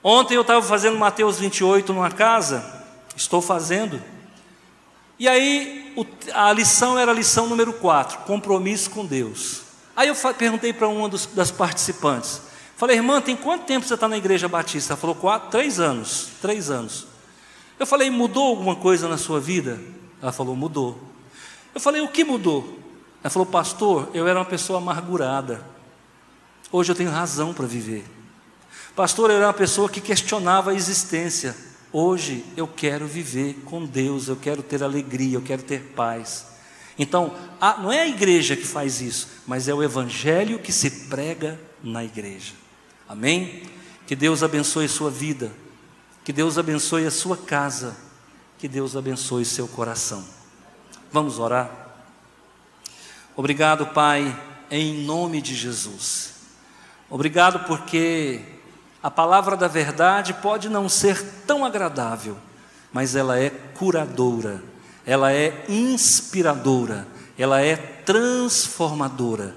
Ontem 0.03 0.35
eu 0.35 0.43
estava 0.43 0.63
fazendo 0.63 0.97
Mateus 0.97 1.41
28 1.41 1.93
numa 1.93 2.13
casa, 2.13 2.85
estou 3.17 3.43
fazendo, 3.43 4.01
e 5.19 5.27
aí 5.27 5.93
a 6.33 6.53
lição 6.53 6.97
era 6.97 7.11
a 7.11 7.15
lição 7.15 7.49
número 7.49 7.73
4, 7.73 8.19
compromisso 8.19 8.91
com 8.91 9.05
Deus. 9.05 9.63
Aí 9.97 10.07
eu 10.07 10.15
perguntei 10.39 10.73
para 10.73 10.87
uma 10.87 11.09
das 11.09 11.51
participantes, 11.51 12.43
falei, 12.77 12.97
irmã, 12.97 13.21
tem 13.21 13.37
quanto 13.37 13.65
tempo 13.65 13.87
você 13.87 13.95
está 13.95 14.07
na 14.07 14.17
igreja 14.17 14.49
batista? 14.49 14.93
Ela 14.93 15.01
falou, 15.01 15.17
quatro, 15.17 15.51
três 15.51 15.81
anos, 15.81 16.29
três 16.41 16.71
anos. 16.71 17.07
Eu 17.79 17.87
falei, 17.87 18.11
mudou 18.11 18.45
alguma 18.45 18.77
coisa 18.77 19.09
na 19.09 19.19
sua 19.19 19.41
vida? 19.41 19.81
Ela 20.23 20.33
falou, 20.33 20.57
mudou. 20.57 20.99
Eu 21.75 21.81
falei, 21.81 22.01
o 22.01 22.09
que 22.09 22.25
mudou? 22.25 22.79
Ela 23.23 23.31
falou, 23.31 23.47
pastor, 23.47 24.09
eu 24.15 24.27
era 24.27 24.39
uma 24.39 24.45
pessoa 24.45 24.79
amargurada. 24.79 25.65
Hoje 26.71 26.93
eu 26.93 26.97
tenho 26.97 27.11
razão 27.11 27.53
para 27.53 27.67
viver. 27.67 28.05
Pastor, 28.95 29.31
eu 29.31 29.37
era 29.37 29.47
uma 29.47 29.53
pessoa 29.53 29.89
que 29.89 30.01
questionava 30.01 30.71
a 30.71 30.75
existência. 30.75 31.55
Hoje 31.93 32.45
eu 32.57 32.67
quero 32.67 33.07
viver 33.07 33.55
com 33.65 33.85
Deus, 33.85 34.29
eu 34.29 34.37
quero 34.37 34.63
ter 34.63 34.83
alegria, 34.83 35.37
eu 35.37 35.43
quero 35.43 35.63
ter 35.63 35.93
paz. 35.95 36.47
Então, 36.99 37.35
a, 37.61 37.79
não 37.79 37.93
é 37.93 38.01
a 38.01 38.09
igreja 38.09 38.57
que 38.57 38.67
faz 38.67 39.01
isso, 39.01 39.29
mas 39.47 39.69
é 39.69 39.75
o 39.75 39.83
evangelho 39.83 40.59
que 40.59 40.73
se 40.73 41.09
prega 41.09 41.61
na 41.83 42.05
igreja. 42.05 42.55
Amém? 43.09 43.63
Que 44.07 44.17
Deus 44.17 44.43
abençoe 44.43 44.89
sua 44.89 45.11
vida. 45.11 45.53
Que 46.25 46.33
Deus 46.33 46.59
abençoe 46.59 47.07
a 47.07 47.11
sua 47.11 47.37
casa. 47.37 47.97
Que 48.59 48.69
Deus 48.69 48.97
abençoe 48.97 49.45
seu 49.45 49.69
coração. 49.69 50.25
Vamos 51.13 51.39
orar? 51.39 51.71
Obrigado, 53.37 53.87
Pai, 53.87 54.35
em 54.71 55.05
nome 55.05 55.41
de 55.43 55.55
Jesus. 55.55 56.35
Obrigado 57.09 57.67
porque 57.67 58.41
a 59.03 59.11
palavra 59.11 59.57
da 59.57 59.69
verdade 59.69 60.35
pode 60.35 60.69
não 60.69 60.89
ser 60.89 61.23
tão 61.47 61.65
agradável, 61.65 62.37
mas 62.93 63.15
ela 63.15 63.39
é 63.39 63.51
curadora, 63.51 64.63
ela 65.05 65.33
é 65.33 65.65
inspiradora, 65.69 67.07
ela 67.39 67.61
é 67.61 67.77
transformadora. 67.77 69.55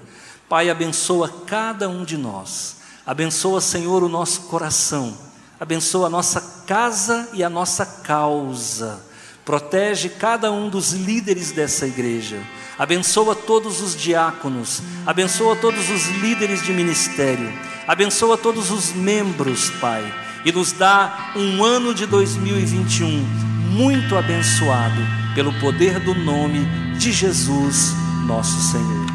Pai, 0.48 0.70
abençoa 0.70 1.28
cada 1.46 1.88
um 1.88 2.04
de 2.04 2.16
nós. 2.16 2.79
Abençoa, 3.06 3.60
Senhor, 3.60 4.02
o 4.02 4.08
nosso 4.08 4.42
coração 4.42 5.30
abençoa 5.60 6.06
a 6.06 6.10
nossa 6.10 6.40
casa 6.66 7.28
e 7.34 7.44
a 7.44 7.50
nossa 7.50 7.84
causa. 7.84 8.98
Protege 9.44 10.08
cada 10.08 10.50
um 10.50 10.70
dos 10.70 10.92
líderes 10.92 11.52
dessa 11.52 11.86
igreja. 11.86 12.40
Abençoa 12.78 13.36
todos 13.36 13.82
os 13.82 13.94
diáconos, 13.94 14.80
abençoa 15.04 15.54
todos 15.54 15.90
os 15.90 16.08
líderes 16.22 16.62
de 16.62 16.72
ministério, 16.72 17.52
abençoa 17.86 18.38
todos 18.38 18.70
os 18.70 18.90
membros, 18.94 19.68
Pai, 19.82 20.02
e 20.46 20.50
nos 20.52 20.72
dá 20.72 21.34
um 21.36 21.62
ano 21.62 21.92
de 21.92 22.06
2021 22.06 23.06
muito 23.70 24.16
abençoado 24.16 25.02
pelo 25.34 25.52
poder 25.60 26.00
do 26.00 26.14
nome 26.14 26.64
de 26.96 27.12
Jesus, 27.12 27.92
nosso 28.26 28.58
Senhor. 28.72 29.09